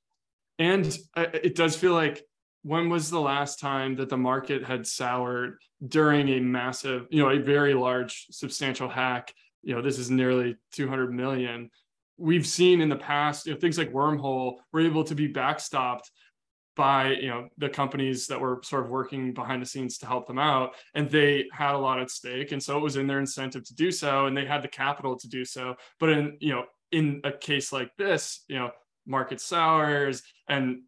And 0.57 0.97
uh, 1.15 1.27
it 1.33 1.55
does 1.55 1.75
feel 1.75 1.93
like 1.93 2.23
when 2.63 2.89
was 2.89 3.09
the 3.09 3.19
last 3.19 3.59
time 3.59 3.95
that 3.97 4.09
the 4.09 4.17
market 4.17 4.63
had 4.63 4.87
soured 4.87 5.57
during 5.85 6.29
a 6.29 6.39
massive, 6.39 7.07
you 7.11 7.21
know, 7.21 7.29
a 7.29 7.39
very 7.39 7.73
large, 7.73 8.25
substantial 8.31 8.89
hack? 8.89 9.33
You 9.61 9.75
know, 9.75 9.81
this 9.81 9.99
is 9.99 10.09
nearly 10.09 10.55
200 10.73 11.13
million 11.13 11.69
we've 12.17 12.47
seen 12.47 12.81
in 12.81 12.89
the 12.89 12.95
past, 12.95 13.45
you 13.45 13.53
know, 13.53 13.59
things 13.59 13.77
like 13.77 13.91
Wormhole 13.91 14.55
were 14.71 14.81
able 14.81 15.03
to 15.03 15.15
be 15.15 15.31
backstopped 15.31 16.09
by 16.75 17.13
you 17.13 17.29
know 17.29 17.47
the 17.57 17.69
companies 17.69 18.27
that 18.27 18.39
were 18.39 18.59
sort 18.63 18.83
of 18.83 18.89
working 18.89 19.33
behind 19.33 19.61
the 19.61 19.65
scenes 19.65 19.97
to 19.97 20.05
help 20.05 20.27
them 20.27 20.37
out 20.37 20.75
and 20.93 21.09
they 21.09 21.45
had 21.53 21.73
a 21.73 21.77
lot 21.77 22.01
at 22.01 22.11
stake 22.11 22.51
and 22.51 22.61
so 22.61 22.77
it 22.77 22.81
was 22.81 22.97
in 22.97 23.07
their 23.07 23.19
incentive 23.19 23.63
to 23.63 23.73
do 23.75 23.91
so 23.91 24.25
and 24.25 24.35
they 24.35 24.45
had 24.45 24.61
the 24.61 24.67
capital 24.67 25.17
to 25.17 25.27
do 25.27 25.45
so. 25.45 25.75
But 25.99 26.09
in 26.09 26.37
you 26.39 26.51
know 26.51 26.65
in 26.91 27.21
a 27.23 27.31
case 27.31 27.71
like 27.71 27.91
this 27.97 28.43
you 28.47 28.57
know 28.57 28.71
market 29.05 29.39
sours 29.39 30.23
and 30.49 30.81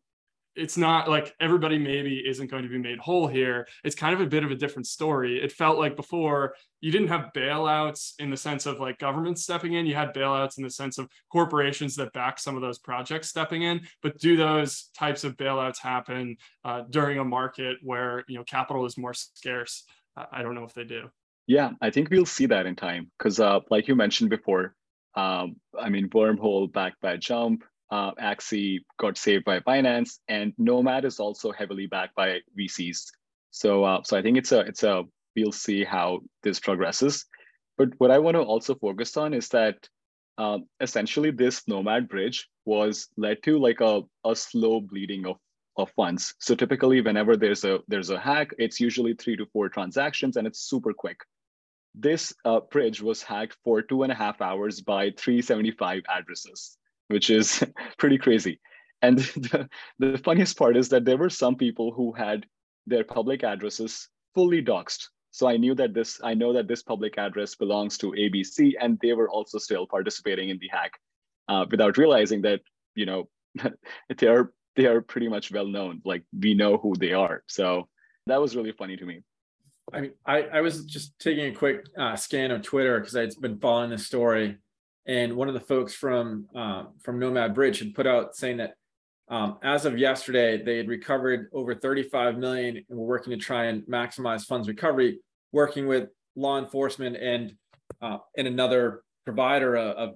it's 0.58 0.78
not 0.78 1.08
like 1.08 1.36
everybody 1.40 1.78
maybe 1.78 2.24
isn't 2.28 2.50
going 2.50 2.64
to 2.64 2.70
be 2.70 2.80
made 2.80 2.98
whole 3.00 3.28
here. 3.28 3.68
It's 3.84 3.96
kind 3.96 4.14
of 4.14 4.22
a 4.22 4.26
bit 4.26 4.44
of 4.44 4.52
a 4.52 4.56
different 4.56 4.88
story. 4.88 5.42
It 5.42 5.52
felt 5.52 5.78
like 5.78 5.96
before 5.96 6.56
you 6.82 6.92
didn't 6.92 7.10
have 7.10 7.32
bailouts 7.36 8.14
in 8.20 8.30
the 8.30 8.38
sense 8.38 8.66
of 8.66 8.80
like 8.80 8.98
government 8.98 9.40
stepping 9.40 9.74
in. 9.74 9.86
You 9.86 9.96
had 9.96 10.14
bailouts 10.14 10.58
in 10.58 10.64
the 10.64 10.70
sense 10.70 10.98
of 10.98 11.08
corporations 11.32 11.96
that 11.96 12.12
back 12.14 12.40
some 12.40 12.56
of 12.56 12.62
those 12.62 12.80
projects 12.80 13.30
stepping 13.30 13.62
in. 13.62 13.82
But 14.02 14.18
do 14.20 14.36
those 14.36 14.90
types 14.98 15.24
of 15.24 15.38
bailouts 15.38 15.80
happen 15.80 16.38
uh, 16.66 16.84
during 16.90 17.20
a 17.20 17.24
market 17.24 17.78
where 17.84 18.24
you 18.28 18.38
know 18.38 18.44
capital 18.44 18.86
is 18.86 18.98
more 18.98 19.14
scarce? 19.14 19.84
I 20.32 20.42
don't 20.42 20.56
know 20.56 20.64
if 20.64 20.74
they 20.74 20.84
do. 20.84 21.10
Yeah, 21.46 21.72
I 21.82 21.92
think 21.92 22.10
we'll 22.10 22.26
see 22.26 22.48
that 22.48 22.66
in 22.66 22.76
time 22.76 23.12
because, 23.18 23.40
uh, 23.40 23.60
like 23.70 23.88
you 23.88 23.96
mentioned 23.96 24.30
before, 24.30 24.76
um, 25.16 25.56
I 25.80 25.90
mean, 25.90 26.10
wormhole 26.10 26.72
backed 26.72 27.00
by 27.02 27.18
Jump, 27.18 27.64
uh, 27.90 28.12
Axie 28.16 28.80
got 29.00 29.18
saved 29.18 29.46
by 29.46 29.60
Binance, 29.60 30.20
and 30.28 30.54
Nomad 30.58 31.06
is 31.06 31.20
also 31.20 31.52
heavily 31.52 31.88
backed 31.88 32.16
by 32.16 32.40
VCs. 32.58 33.06
So, 33.52 33.84
uh, 33.84 34.04
so 34.04 34.18
I 34.18 34.22
think 34.22 34.38
it's 34.38 34.52
a 34.52 34.60
it's 34.62 34.84
a 34.84 35.04
we'll 35.36 35.52
see 35.52 35.84
how 35.84 36.20
this 36.44 36.60
progresses. 36.60 37.26
But 37.78 37.90
what 38.00 38.12
I 38.12 38.20
want 38.20 38.36
to 38.36 38.42
also 38.42 38.76
focus 38.76 39.16
on 39.18 39.34
is 39.34 39.50
that 39.50 39.76
um, 40.38 40.66
essentially 40.80 41.32
this 41.32 41.68
Nomad 41.68 42.10
bridge 42.10 42.48
was 42.66 43.08
led 43.18 43.42
to 43.44 43.58
like 43.60 43.82
a, 43.82 44.02
a 44.26 44.36
slow 44.36 44.82
bleeding 44.82 45.26
of 45.26 45.38
of 45.78 45.92
funds. 45.92 46.34
So 46.40 46.56
typically, 46.56 47.02
whenever 47.02 47.38
there's 47.38 47.64
a 47.64 47.80
there's 47.88 48.10
a 48.10 48.20
hack, 48.20 48.50
it's 48.58 48.80
usually 48.80 49.14
three 49.14 49.38
to 49.38 49.46
four 49.54 49.70
transactions, 49.70 50.36
and 50.36 50.48
it's 50.48 50.62
super 50.62 50.92
quick. 50.94 51.20
This 51.94 52.34
uh, 52.46 52.60
bridge 52.72 53.02
was 53.02 53.24
hacked 53.24 53.58
for 53.64 53.82
two 53.82 54.04
and 54.04 54.12
a 54.12 54.16
half 54.16 54.42
hours 54.42 54.82
by 54.82 55.12
375 55.18 56.04
addresses. 56.10 56.78
Which 57.08 57.30
is 57.30 57.64
pretty 57.98 58.18
crazy. 58.18 58.60
And 59.02 59.20
the, 59.20 59.70
the 60.00 60.18
funniest 60.18 60.58
part 60.58 60.78
is 60.78 60.90
that 60.90 61.06
there 61.06 61.18
were 61.18 61.30
some 61.30 61.56
people 61.56 61.92
who 61.92 62.12
had 62.14 62.46
their 62.86 63.04
public 63.04 63.44
addresses 63.44 64.10
fully 64.34 64.64
doxed. 64.64 65.08
So 65.32 65.48
I 65.48 65.58
knew 65.58 65.76
that 65.76 65.94
this, 65.94 66.20
I 66.24 66.34
know 66.34 66.54
that 66.54 66.68
this 66.68 66.82
public 66.82 67.18
address 67.18 67.56
belongs 67.56 67.98
to 68.00 68.12
ABC, 68.12 68.74
and 68.80 68.98
they 69.02 69.14
were 69.14 69.30
also 69.30 69.58
still 69.60 69.86
participating 69.86 70.50
in 70.50 70.58
the 70.58 70.70
hack 70.72 70.94
uh, 71.48 71.66
without 71.70 71.98
realizing 71.98 72.42
that, 72.44 72.62
you 72.96 73.06
know, 73.06 73.30
they 74.18 74.28
are 74.28 74.52
they 74.76 74.86
are 74.86 75.02
pretty 75.02 75.28
much 75.28 75.52
well 75.52 75.66
known. 75.66 76.02
Like 76.06 76.24
we 76.40 76.54
know 76.54 76.78
who 76.78 76.94
they 76.96 77.12
are. 77.12 77.44
So 77.48 77.88
that 78.28 78.40
was 78.40 78.56
really 78.56 78.72
funny 78.72 78.96
to 78.96 79.06
me. 79.06 79.24
I 79.92 80.02
mean, 80.02 80.12
I, 80.26 80.44
I 80.44 80.62
was 80.62 80.86
just 80.86 81.18
taking 81.20 81.46
a 81.46 81.52
quick 81.52 81.86
uh, 81.98 82.16
scan 82.16 82.52
of 82.52 82.62
Twitter 82.62 83.00
because 83.00 83.16
I'd 83.16 83.40
been 83.42 83.58
following 83.58 83.90
this 83.90 84.06
story, 84.06 84.58
and 85.08 85.36
one 85.36 85.48
of 85.48 85.54
the 85.54 85.60
folks 85.60 85.94
from 85.94 86.48
uh, 86.56 86.84
from 87.02 87.20
Nomad 87.20 87.56
Bridge 87.56 87.80
had 87.80 87.96
put 87.96 88.06
out 88.06 88.36
saying 88.36 88.58
that 88.58 88.74
um, 89.30 89.58
as 89.62 89.86
of 89.86 89.98
yesterday, 89.98 90.62
they 90.62 90.78
had 90.78 90.88
recovered 90.88 91.50
over 91.54 91.76
35 91.76 92.38
million 92.38 92.78
and 92.78 92.98
were 92.98 93.06
working 93.06 93.32
to 93.32 93.38
try 93.38 93.66
and 93.66 93.84
maximize 93.84 94.46
funds 94.46 94.68
recovery, 94.68 95.20
working 95.52 95.88
with 95.88 96.10
law 96.36 96.60
enforcement 96.60 97.18
and 97.18 97.54
uh, 98.02 98.18
and 98.38 98.48
another 98.48 99.02
provider 99.26 99.76
of, 99.76 99.96
of, 99.96 100.16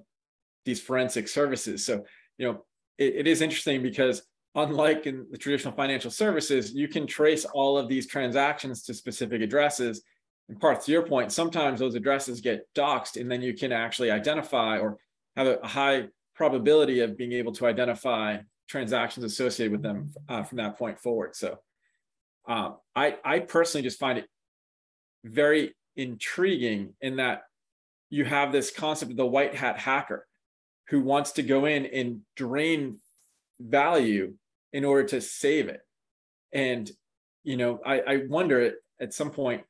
these 0.64 0.80
forensic 0.80 1.26
services. 1.26 1.84
So, 1.84 2.04
you 2.38 2.46
know, 2.46 2.64
it, 2.96 3.16
it 3.16 3.26
is 3.26 3.40
interesting 3.40 3.82
because 3.82 4.22
unlike 4.54 5.08
in 5.08 5.26
the 5.28 5.36
traditional 5.36 5.74
financial 5.74 6.10
services, 6.10 6.72
you 6.72 6.86
can 6.86 7.04
trace 7.04 7.44
all 7.44 7.76
of 7.76 7.88
these 7.88 8.06
transactions 8.06 8.84
to 8.84 8.94
specific 8.94 9.42
addresses. 9.42 10.02
And 10.48 10.60
Parth 10.60 10.84
to 10.84 10.92
your 10.92 11.06
point, 11.06 11.32
sometimes 11.32 11.80
those 11.80 11.94
addresses 11.94 12.40
get 12.40 12.66
doxed, 12.74 13.20
and 13.20 13.30
then 13.30 13.42
you 13.42 13.54
can 13.54 13.72
actually 13.72 14.10
identify 14.10 14.78
or 14.78 14.98
have 15.36 15.46
a, 15.46 15.66
high 15.66 16.08
probability 16.34 17.00
of 17.00 17.16
being 17.16 17.32
able 17.32 17.52
to 17.52 17.66
identify 17.66 18.38
transactions 18.68 19.24
associated 19.24 19.72
with 19.72 19.82
them 19.82 20.12
uh, 20.28 20.42
from 20.42 20.58
that 20.58 20.76
point 20.78 20.98
forward. 20.98 21.36
So, 21.36 21.58
um, 22.48 22.76
I 22.96 23.16
I 23.24 23.38
personally 23.38 23.82
just 23.82 24.00
find 24.00 24.18
it 24.18 24.26
very 25.24 25.74
intriguing 25.96 26.94
in 27.00 27.16
that 27.16 27.42
you 28.10 28.24
have 28.24 28.52
this 28.52 28.70
concept 28.70 29.10
of 29.10 29.16
the 29.16 29.26
white 29.26 29.54
hat 29.54 29.78
hacker 29.78 30.26
who 30.88 31.00
wants 31.00 31.32
to 31.32 31.42
go 31.42 31.64
in 31.64 31.86
and 31.86 32.20
drain 32.36 32.98
value 33.60 34.34
in 34.72 34.84
order 34.84 35.08
to 35.08 35.20
save 35.20 35.68
it. 35.68 35.80
And, 36.52 36.90
you 37.44 37.56
know, 37.56 37.80
I, 37.84 38.00
I 38.00 38.22
wonder 38.28 38.74
at 39.00 39.14
some 39.14 39.30
point, 39.30 39.62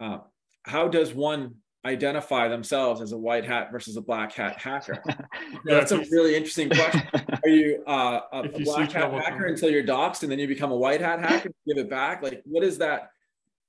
uh, 0.00 0.18
how 0.64 0.88
does 0.88 1.14
one 1.14 1.54
identify 1.84 2.48
themselves 2.48 3.00
as 3.00 3.12
a 3.12 3.18
white 3.18 3.44
hat 3.44 3.70
versus 3.72 3.96
a 3.96 4.00
black 4.00 4.32
hat 4.32 4.58
hacker? 4.58 5.02
That's 5.64 5.92
a 5.92 5.98
really 6.10 6.34
interesting 6.34 6.68
question. 6.70 7.02
Are 7.14 7.48
you 7.48 7.82
uh, 7.86 8.20
a, 8.32 8.40
a 8.40 8.64
black 8.64 8.92
hat 8.92 9.12
hacker 9.12 9.46
until 9.46 9.70
you're 9.70 9.84
doxxed 9.84 10.22
and 10.22 10.32
then 10.32 10.38
you 10.38 10.48
become 10.48 10.72
a 10.72 10.76
white 10.76 11.00
hat 11.00 11.20
hacker, 11.20 11.50
give 11.66 11.78
it 11.78 11.88
back? 11.88 12.22
Like, 12.22 12.42
what 12.44 12.64
is 12.64 12.78
that? 12.78 13.10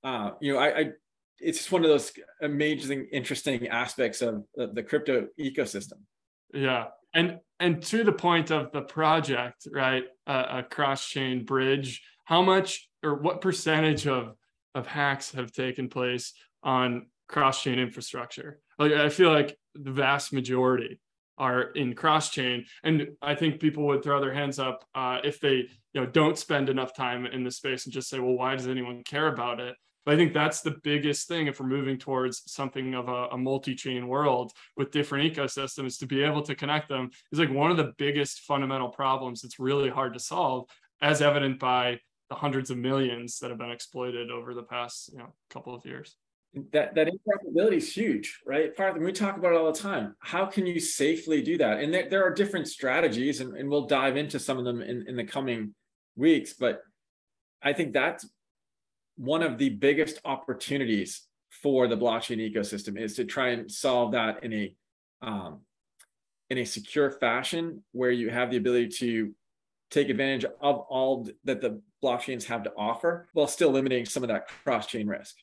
Uh, 0.04 0.32
you 0.42 0.54
know, 0.54 0.60
I, 0.60 0.80
I, 0.80 0.90
it's 1.40 1.60
just 1.60 1.72
one 1.72 1.84
of 1.84 1.90
those 1.90 2.12
amazing, 2.42 3.08
interesting 3.12 3.68
aspects 3.68 4.22
of 4.22 4.44
the, 4.56 4.68
the 4.68 4.84
crypto 4.84 5.28
ecosystem. 5.40 6.00
Yeah, 6.54 6.88
and 7.14 7.40
and 7.60 7.82
to 7.84 8.04
the 8.04 8.12
point 8.12 8.52
of 8.52 8.72
the 8.72 8.82
project, 8.82 9.68
right? 9.72 10.04
Uh, 10.28 10.46
a 10.50 10.64
cross 10.64 11.08
chain 11.08 11.46
bridge. 11.46 12.04
How 12.26 12.42
much 12.42 12.90
or 13.04 13.16
what 13.16 13.42
percentage 13.42 14.08
of 14.08 14.36
of 14.76 14.88
hacks 14.88 15.32
have 15.34 15.52
taken 15.52 15.90
place 15.90 16.34
on 16.64 17.08
cross 17.28 17.64
chain 17.64 17.80
infrastructure? 17.80 18.60
Like 18.78 18.94
I 18.94 19.10
feel 19.10 19.32
like 19.32 19.58
the 19.76 19.92
vast 19.92 20.34
majority 20.34 21.00
are 21.38 21.72
in 21.72 21.96
cross 21.96 22.30
chain, 22.30 22.66
and 22.84 23.10
I 23.22 23.36
think 23.36 23.60
people 23.60 23.86
would 23.88 24.04
throw 24.04 24.22
their 24.22 24.34
hands 24.34 24.60
up 24.60 24.86
uh, 24.94 25.20
if 25.24 25.40
they 25.40 25.68
you 25.94 26.02
know 26.02 26.06
don't 26.06 26.38
spend 26.38 26.70
enough 26.70 26.96
time 26.96 27.26
in 27.26 27.44
the 27.44 27.52
space 27.52 27.86
and 27.86 27.94
just 27.94 28.10
say, 28.10 28.20
well, 28.20 28.38
why 28.38 28.56
does 28.56 28.68
anyone 28.68 29.04
care 29.04 29.28
about 29.28 29.60
it? 29.60 29.76
But 30.06 30.16
I 30.16 30.18
think 30.18 30.34
that's 30.34 30.62
the 30.62 30.78
biggest 30.84 31.28
thing 31.28 31.48
if 31.48 31.60
we're 31.60 31.68
moving 31.68 31.98
towards 31.98 32.42
something 32.52 32.96
of 32.96 33.08
a, 33.08 33.28
a 33.28 33.38
multi-chain 33.38 34.08
world 34.08 34.52
with 34.76 34.92
different 34.92 35.32
ecosystems 35.32 36.00
to 36.00 36.08
be 36.08 36.24
able 36.24 36.42
to 36.44 36.56
connect 36.56 36.90
them 36.90 37.12
is 37.32 37.40
like 37.40 37.52
one 37.52 37.70
of 37.70 37.78
the 37.78 37.94
biggest 37.98 38.42
fundamental 38.42 38.90
problems 38.90 39.42
that's 39.42 39.60
really 39.60 39.90
hard 39.90 40.14
to 40.14 40.20
solve, 40.20 40.68
as 41.02 41.22
evident 41.22 41.60
by 41.60 42.00
the 42.32 42.36
hundreds 42.36 42.70
of 42.72 42.78
millions 42.78 43.40
that 43.40 43.50
have 43.50 43.60
been 43.60 43.72
exploited 43.72 44.32
over 44.32 44.54
the 44.54 44.64
past 44.64 45.12
you 45.12 45.20
know 45.20 45.34
couple 45.50 45.76
of 45.76 45.86
years. 45.86 46.16
That 46.72 46.96
that 46.96 47.08
interoperability 47.08 47.76
is 47.76 47.94
huge, 47.94 48.40
right? 48.46 48.74
Part 48.74 48.96
of 48.96 49.04
we 49.04 49.12
talk 49.12 49.36
about 49.36 49.52
it 49.52 49.58
all 49.58 49.72
the 49.72 49.78
time. 49.78 50.16
How 50.20 50.46
can 50.46 50.66
you 50.66 50.80
safely 50.80 51.42
do 51.42 51.58
that? 51.58 51.82
And 51.82 51.94
there, 51.94 52.10
there 52.10 52.24
are 52.26 52.34
different 52.34 52.70
strategies, 52.70 53.42
and, 53.42 53.58
and 53.58 53.70
we'll 53.70 53.86
dive 53.86 54.16
into 54.16 54.40
some 54.40 54.58
of 54.58 54.64
them 54.64 54.82
in, 54.82 55.06
in 55.10 55.18
the 55.18 55.26
coming 55.26 55.76
weeks. 56.16 56.54
But 56.54 56.80
I 57.62 57.74
think 57.74 57.92
that's 57.92 58.26
one 59.18 59.44
of 59.44 59.58
the 59.58 59.70
biggest 59.70 60.22
opportunities 60.24 61.24
for 61.62 61.90
the 61.90 61.98
blockchain 61.98 62.40
ecosystem 62.40 62.98
is 62.98 63.18
to 63.18 63.26
try 63.26 63.50
and 63.50 63.70
solve 63.70 64.14
that 64.14 64.46
in 64.46 64.54
a 64.54 64.76
um, 65.22 65.60
in 66.50 66.60
a 66.60 66.66
secure 66.66 67.12
fashion 67.12 67.84
where 67.92 68.12
you 68.12 68.30
have 68.30 68.52
the 68.52 68.58
ability 68.58 68.88
to 68.88 69.34
take 69.90 70.10
advantage 70.10 70.46
of 70.62 70.80
all 70.90 71.28
that 71.44 71.60
the 71.60 71.82
blockchains 72.04 72.44
have 72.46 72.64
to 72.64 72.72
offer 72.78 73.28
while 73.34 73.48
still 73.48 73.72
limiting 73.72 74.06
some 74.06 74.24
of 74.24 74.30
that 74.30 74.48
cross-chain 74.64 75.08
risk 75.08 75.36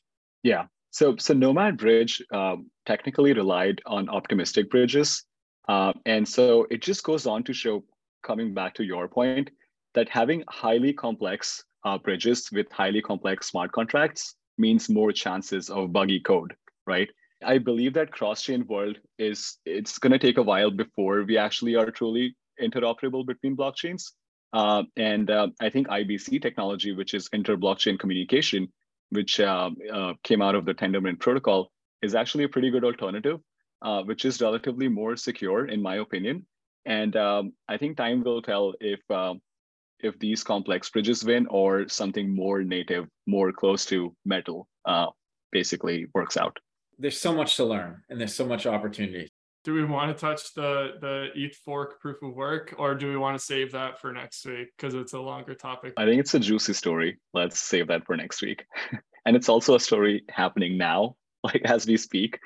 yeah 0.43 0.65
so 0.91 1.15
so 1.17 1.33
nomad 1.33 1.77
bridge 1.77 2.21
um, 2.33 2.69
technically 2.85 3.33
relied 3.33 3.81
on 3.85 4.09
optimistic 4.09 4.69
bridges 4.69 5.23
uh, 5.67 5.93
and 6.05 6.27
so 6.27 6.65
it 6.71 6.81
just 6.81 7.03
goes 7.03 7.27
on 7.27 7.43
to 7.43 7.53
show 7.53 7.83
coming 8.23 8.53
back 8.53 8.73
to 8.73 8.83
your 8.83 9.07
point 9.07 9.49
that 9.93 10.09
having 10.09 10.43
highly 10.49 10.93
complex 10.93 11.63
uh, 11.85 11.97
bridges 11.97 12.49
with 12.51 12.71
highly 12.71 13.01
complex 13.01 13.47
smart 13.47 13.71
contracts 13.71 14.35
means 14.57 14.89
more 14.89 15.11
chances 15.11 15.69
of 15.69 15.93
buggy 15.93 16.19
code, 16.19 16.53
right? 16.85 17.09
I 17.43 17.57
believe 17.57 17.93
that 17.93 18.11
cross-chain 18.11 18.67
world 18.67 18.97
is 19.17 19.57
it's 19.65 19.97
going 19.97 20.11
to 20.11 20.19
take 20.19 20.37
a 20.37 20.43
while 20.43 20.71
before 20.71 21.23
we 21.23 21.37
actually 21.37 21.75
are 21.75 21.89
truly 21.89 22.35
interoperable 22.61 23.25
between 23.25 23.55
blockchains. 23.55 24.11
Uh, 24.53 24.83
and 24.97 25.29
uh, 25.29 25.47
I 25.59 25.69
think 25.69 25.87
IBC 25.87 26.41
technology, 26.41 26.91
which 26.91 27.13
is 27.13 27.29
inter-blockchain 27.33 27.99
communication, 27.99 28.67
which 29.09 29.39
uh, 29.39 29.69
uh, 29.91 30.13
came 30.23 30.41
out 30.41 30.55
of 30.55 30.65
the 30.65 30.73
Tendermint 30.73 31.19
protocol, 31.19 31.71
is 32.01 32.15
actually 32.15 32.45
a 32.45 32.49
pretty 32.49 32.71
good 32.71 32.83
alternative, 32.83 33.39
uh, 33.81 34.01
which 34.03 34.25
is 34.25 34.41
relatively 34.41 34.87
more 34.87 35.15
secure, 35.15 35.65
in 35.65 35.81
my 35.81 35.97
opinion. 35.97 36.45
And 36.85 37.15
um, 37.15 37.53
I 37.67 37.77
think 37.77 37.97
time 37.97 38.23
will 38.23 38.41
tell 38.41 38.73
if 38.79 38.99
um, 39.11 39.41
if 39.99 40.17
these 40.19 40.43
complex 40.43 40.89
bridges 40.89 41.23
win 41.23 41.45
or 41.47 41.87
something 41.89 42.33
more 42.33 42.63
native, 42.63 43.07
more 43.27 43.51
close 43.51 43.85
to 43.87 44.15
metal, 44.25 44.67
uh, 44.85 45.07
basically 45.51 46.07
works 46.13 46.37
out. 46.37 46.57
There's 46.97 47.19
so 47.19 47.33
much 47.33 47.55
to 47.57 47.65
learn 47.65 48.01
and 48.09 48.19
there's 48.19 48.35
so 48.35 48.45
much 48.45 48.65
opportunity. 48.65 49.28
Do 49.69 49.75
we 49.75 49.83
want 49.83 50.11
to 50.11 50.19
touch 50.19 50.55
the 50.55 50.93
the 50.99 51.27
ETH 51.35 51.55
fork 51.57 52.01
proof 52.01 52.23
of 52.23 52.33
work, 52.33 52.73
or 52.79 52.95
do 52.95 53.07
we 53.07 53.17
want 53.17 53.37
to 53.37 53.45
save 53.45 53.71
that 53.73 54.01
for 54.01 54.11
next 54.11 54.43
week 54.43 54.69
because 54.75 54.95
it's 54.95 55.13
a 55.13 55.19
longer 55.19 55.53
topic? 55.53 55.93
I 55.95 56.05
think 56.05 56.19
it's 56.19 56.33
a 56.33 56.39
juicy 56.39 56.73
story. 56.73 57.19
Let's 57.35 57.59
save 57.59 57.85
that 57.89 58.03
for 58.07 58.17
next 58.17 58.41
week. 58.41 58.65
and 59.27 59.35
it's 59.35 59.47
also 59.47 59.75
a 59.75 59.79
story 59.79 60.23
happening 60.27 60.75
now, 60.75 61.17
like 61.43 61.61
as 61.65 61.85
we 61.85 61.97
speak. 61.97 62.39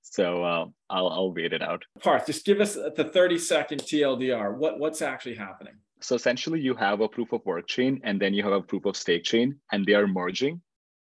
So 0.00 0.42
uh, 0.42 0.64
I'll 0.88 1.08
I'll 1.08 1.34
wait 1.34 1.52
it 1.52 1.60
out. 1.60 1.84
Parth, 2.02 2.24
just 2.24 2.46
give 2.46 2.62
us 2.62 2.76
the 2.76 3.10
30 3.12 3.36
second 3.36 3.82
TLDR. 3.82 4.56
What 4.56 4.78
what's 4.78 5.02
actually 5.02 5.34
happening? 5.34 5.74
So 6.00 6.14
essentially, 6.14 6.60
you 6.60 6.74
have 6.76 7.02
a 7.02 7.08
proof 7.08 7.34
of 7.34 7.44
work 7.44 7.68
chain 7.68 8.00
and 8.04 8.18
then 8.18 8.32
you 8.32 8.42
have 8.42 8.54
a 8.54 8.62
proof 8.62 8.86
of 8.86 8.96
stake 8.96 9.24
chain, 9.24 9.56
and 9.70 9.84
they 9.84 9.92
are 9.92 10.06
merging. 10.06 10.62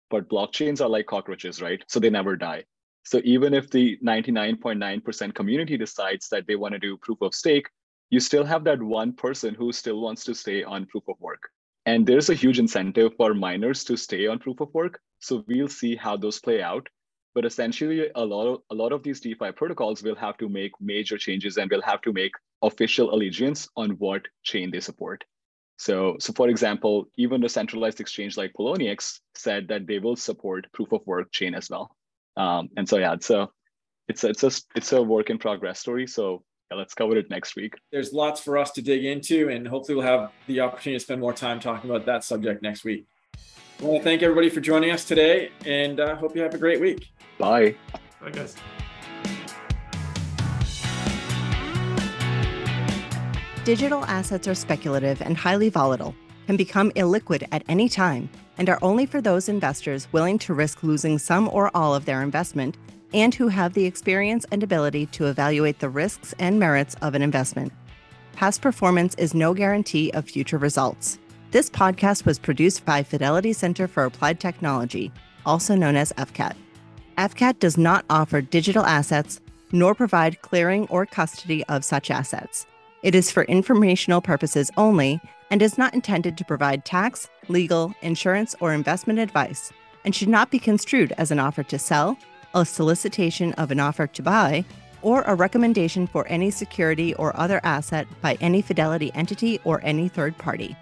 But 0.09 0.31
blockchains 0.31 0.81
are 0.81 0.89
like 0.89 1.05
cockroaches, 1.05 1.61
right? 1.61 1.85
So 1.87 2.01
they 2.01 2.09
never 2.09 2.35
die. 2.35 2.65
So 3.07 3.21
even 3.23 3.55
if 3.55 3.71
the 3.71 3.97
99.9% 4.05 5.33
community 5.33 5.77
decides 5.77 6.29
that 6.31 6.45
they 6.49 6.57
want 6.57 6.73
to 6.73 6.81
do 6.81 6.97
proof 6.97 7.23
of 7.23 7.37
stake, 7.37 7.69
you 8.11 8.19
still 8.19 8.45
have 8.45 8.65
that 8.65 8.83
one 8.83 9.13
person 9.13 9.55
who 9.55 9.73
still 9.73 10.01
wants 10.01 10.25
to 10.25 10.35
stay 10.35 10.65
on 10.65 10.87
proof 10.87 11.05
of 11.09 11.15
work. 11.21 11.49
And 11.87 12.05
there's 12.05 12.31
a 12.31 12.35
huge 12.35 12.59
incentive 12.59 13.13
for 13.17 13.33
miners 13.33 13.85
to 13.85 13.97
stay 13.97 14.27
on 14.27 14.41
proof 14.41 14.61
of 14.61 14.75
work. 14.75 14.99
So 15.21 15.45
we'll 15.47 15.69
see 15.69 15.95
how 15.95 16.17
those 16.17 16.41
play 16.41 16.61
out. 16.61 16.89
But 17.33 17.45
essentially, 17.45 18.11
a 18.17 18.25
lot 18.25 18.49
of 18.49 18.63
a 18.71 18.75
lot 18.75 18.93
of 18.93 19.05
these 19.05 19.21
DeFi 19.21 19.53
protocols 19.53 20.03
will 20.03 20.17
have 20.17 20.37
to 20.39 20.49
make 20.49 20.73
major 20.81 21.17
changes 21.17 21.59
and 21.59 21.71
will 21.71 21.83
have 21.83 22.01
to 22.03 22.13
make 22.13 22.33
official 22.63 23.15
allegiance 23.15 23.69
on 23.77 23.91
what 23.99 24.23
chain 24.43 24.73
they 24.73 24.81
support. 24.81 25.23
So, 25.79 26.17
so 26.19 26.33
for 26.33 26.49
example, 26.49 27.09
even 27.17 27.45
a 27.45 27.49
centralized 27.49 28.01
exchange 28.01 28.37
like 28.37 28.53
Poloniex 28.55 29.21
said 29.37 29.69
that 29.69 29.87
they 29.87 30.01
will 30.01 30.17
support 30.17 30.67
proof 30.73 30.91
of 30.91 31.07
work 31.07 31.31
chain 31.31 31.55
as 31.55 31.71
well. 31.71 31.96
Um, 32.37 32.69
and 32.77 32.89
so 32.89 32.99
yeah, 32.99 33.15
it's 33.15 33.31
a 33.31 33.49
it's 34.09 34.25
a, 34.25 34.29
it's 34.29 34.45
a 34.45 34.51
it's 34.75 34.93
a 34.93 35.03
work 35.03 35.31
in 35.31 35.39
progress 35.39 35.81
story. 35.81 36.07
So 36.07 36.43
yeah, 36.71 36.77
let's 36.77 36.95
cover 36.95 37.17
it 37.17 37.31
next 37.31 37.57
week. 37.57 37.75
There's 37.93 38.13
lots 38.13 38.41
for 38.41 38.59
us 38.59 38.71
to 38.73 38.83
dig 38.83 39.05
into, 39.05 39.49
and 39.49 39.67
hopefully 39.67 39.97
we'll 39.97 40.07
have 40.07 40.33
the 40.47 40.61
opportunity 40.61 40.99
to 40.99 41.05
spend 41.05 41.21
more 41.21 41.33
time 41.33 41.61
talking 41.61 41.91
about 41.91 42.07
that 42.07 42.25
subject 42.25 42.63
next 42.63 42.85
week. 42.85 43.07
I 43.81 43.85
want 43.85 43.99
to 43.99 44.05
thank 44.05 44.23
everybody 44.23 44.49
for 44.49 44.61
joining 44.61 44.91
us 44.91 45.05
today, 45.05 45.51
and 45.65 46.01
uh, 46.01 46.17
hope 46.17 46.35
you 46.35 46.43
have 46.43 46.55
a 46.55 46.59
great 46.59 46.81
week. 46.81 47.11
Bye. 47.39 47.77
Bye, 48.21 48.31
guys. 48.31 48.57
Digital 53.65 54.05
assets 54.05 54.47
are 54.47 54.55
speculative 54.55 55.21
and 55.21 55.37
highly 55.37 55.69
volatile, 55.69 56.15
can 56.47 56.57
become 56.57 56.91
illiquid 56.93 57.47
at 57.51 57.65
any 57.69 57.89
time, 57.89 58.31
and 58.59 58.69
are 58.69 58.79
only 58.83 59.07
for 59.07 59.21
those 59.21 59.49
investors 59.49 60.09
willing 60.13 60.39
to 60.39 60.55
risk 60.55 60.83
losing 60.83 61.19
some 61.19 61.49
or 61.49 61.71
all 61.77 61.95
of 61.95 62.05
their 62.05 62.23
investment 62.23 62.77
and 63.15 63.35
who 63.35 63.49
have 63.49 63.75
the 63.75 63.85
experience 63.85 64.45
and 64.51 64.63
ability 64.63 65.07
to 65.07 65.27
evaluate 65.27 65.79
the 65.79 65.89
risks 65.89 66.35
and 66.39 66.59
merits 66.59 66.97
of 67.03 67.15
an 67.15 67.23
investment. 67.23 67.73
Past 68.33 68.61
performance 68.61 69.15
is 69.15 69.35
no 69.35 69.55
guarantee 69.55 70.11
of 70.13 70.29
future 70.29 70.59
results. 70.59 71.19
This 71.53 71.71
podcast 71.71 72.27
was 72.27 72.39
produced 72.39 72.85
by 72.85 73.03
Fidelity 73.03 73.53
Center 73.53 73.89
for 73.89 74.05
Applied 74.05 74.41
Technology, 74.41 75.13
also 75.47 75.75
known 75.75 75.97
as 75.97 76.13
FCAT. 76.15 76.55
FCAT 77.17 77.59
does 77.61 77.79
not 77.79 78.05
offer 78.11 78.41
digital 78.43 78.85
assets 78.85 79.41
nor 79.73 79.95
provide 79.95 80.43
clearing 80.43 80.87
or 80.89 81.07
custody 81.07 81.65
of 81.65 81.85
such 81.85 82.11
assets. 82.11 82.67
It 83.03 83.15
is 83.15 83.31
for 83.31 83.45
informational 83.45 84.21
purposes 84.21 84.71
only 84.77 85.21
and 85.51 85.63
is 85.63 85.79
not 85.79 85.95
intended 85.95 86.37
to 86.37 86.45
provide 86.45 86.85
tax, 86.85 87.29
legal, 87.49 87.95
insurance, 88.03 88.55
or 88.61 88.73
investment 88.73 89.19
advice, 89.19 89.73
and 90.05 90.15
should 90.15 90.29
not 90.29 90.51
be 90.51 90.59
construed 90.59 91.13
as 91.19 91.31
an 91.31 91.39
offer 91.39 91.63
to 91.63 91.79
sell, 91.79 92.17
a 92.55 92.65
solicitation 92.65 93.53
of 93.55 93.71
an 93.71 93.81
offer 93.81 94.07
to 94.07 94.23
buy, 94.23 94.65
or 95.03 95.23
a 95.23 95.35
recommendation 95.35 96.07
for 96.07 96.27
any 96.27 96.51
security 96.51 97.15
or 97.15 97.37
other 97.39 97.61
asset 97.63 98.07
by 98.21 98.37
any 98.41 98.63
Fidelity 98.63 99.13
entity 99.15 99.61
or 99.65 99.81
any 99.85 100.09
third 100.09 100.37
party. 100.39 100.77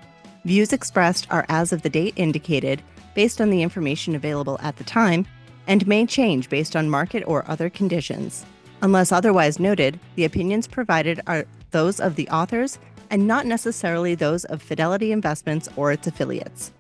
Views 0.45 0.73
expressed 0.73 1.27
are 1.31 1.47
as 1.49 1.73
of 1.73 1.83
the 1.83 1.91
date 1.91 2.15
indicated, 2.17 2.83
based 3.15 3.41
on 3.41 3.51
the 3.51 3.63
information 3.63 4.15
available 4.15 4.59
at 4.63 4.77
the 4.77 4.85
time, 4.85 5.27
and 5.67 5.87
may 5.87 6.05
change 6.07 6.49
based 6.49 6.77
on 6.77 6.89
market 6.89 7.23
or 7.27 7.49
other 7.49 7.71
conditions. 7.71 8.45
Unless 8.83 9.13
otherwise 9.13 9.59
noted, 9.59 9.99
the 10.15 10.25
opinions 10.25 10.67
provided 10.67 11.21
are 11.27 11.47
those 11.71 12.01
of 12.01 12.17
the 12.17 12.29
authors 12.29 12.79
and 13.11 13.27
not 13.27 13.47
necessarily 13.47 14.15
those 14.15 14.45
of 14.47 14.63
Fidelity 14.63 15.13
Investments 15.13 15.69
or 15.77 15.93
its 15.93 16.07
affiliates. 16.07 16.73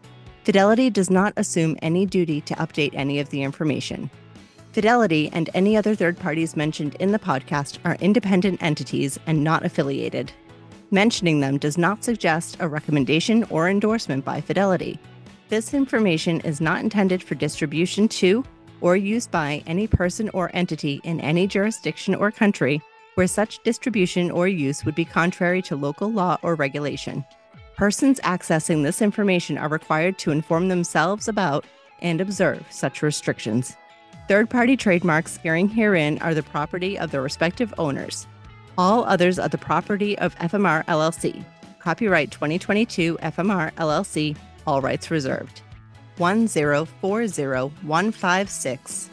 Fidelity 0.44 0.90
does 0.90 1.10
not 1.10 1.32
assume 1.36 1.76
any 1.80 2.04
duty 2.04 2.40
to 2.42 2.54
update 2.56 2.90
any 2.94 3.18
of 3.18 3.30
the 3.30 3.42
information. 3.42 4.10
Fidelity 4.72 5.30
and 5.32 5.48
any 5.54 5.76
other 5.76 5.94
third 5.94 6.18
parties 6.18 6.56
mentioned 6.56 6.96
in 6.96 7.12
the 7.12 7.18
podcast 7.18 7.78
are 7.84 7.96
independent 8.00 8.62
entities 8.62 9.18
and 9.26 9.42
not 9.42 9.64
affiliated. 9.64 10.32
Mentioning 10.90 11.40
them 11.40 11.58
does 11.58 11.78
not 11.78 12.04
suggest 12.04 12.56
a 12.60 12.68
recommendation 12.68 13.44
or 13.50 13.68
endorsement 13.68 14.24
by 14.24 14.40
Fidelity. 14.40 14.98
This 15.48 15.74
information 15.74 16.40
is 16.40 16.60
not 16.60 16.80
intended 16.80 17.22
for 17.22 17.34
distribution 17.34 18.08
to 18.08 18.44
or 18.80 18.96
used 18.96 19.30
by 19.30 19.62
any 19.66 19.86
person 19.86 20.28
or 20.34 20.50
entity 20.54 21.00
in 21.04 21.20
any 21.20 21.46
jurisdiction 21.46 22.14
or 22.14 22.30
country 22.30 22.82
where 23.14 23.26
such 23.26 23.62
distribution 23.62 24.30
or 24.30 24.48
use 24.48 24.84
would 24.84 24.94
be 24.94 25.04
contrary 25.04 25.62
to 25.62 25.76
local 25.76 26.12
law 26.12 26.36
or 26.42 26.54
regulation. 26.54 27.24
Persons 27.76 28.20
accessing 28.20 28.82
this 28.82 29.02
information 29.02 29.58
are 29.58 29.68
required 29.68 30.18
to 30.18 30.30
inform 30.30 30.68
themselves 30.68 31.28
about 31.28 31.66
and 32.00 32.20
observe 32.20 32.64
such 32.70 33.02
restrictions. 33.02 33.76
Third 34.28 34.48
party 34.48 34.76
trademarks 34.76 35.36
appearing 35.36 35.68
herein 35.68 36.18
are 36.18 36.34
the 36.34 36.42
property 36.42 36.98
of 36.98 37.10
their 37.10 37.22
respective 37.22 37.74
owners. 37.78 38.26
All 38.78 39.04
others 39.04 39.38
are 39.38 39.48
the 39.48 39.58
property 39.58 40.18
of 40.18 40.34
FMR 40.36 40.84
LLC. 40.86 41.44
Copyright 41.78 42.30
2022 42.30 43.18
FMR 43.22 43.72
LLC, 43.74 44.36
all 44.66 44.80
rights 44.80 45.10
reserved. 45.10 45.60
1040156 46.16 49.10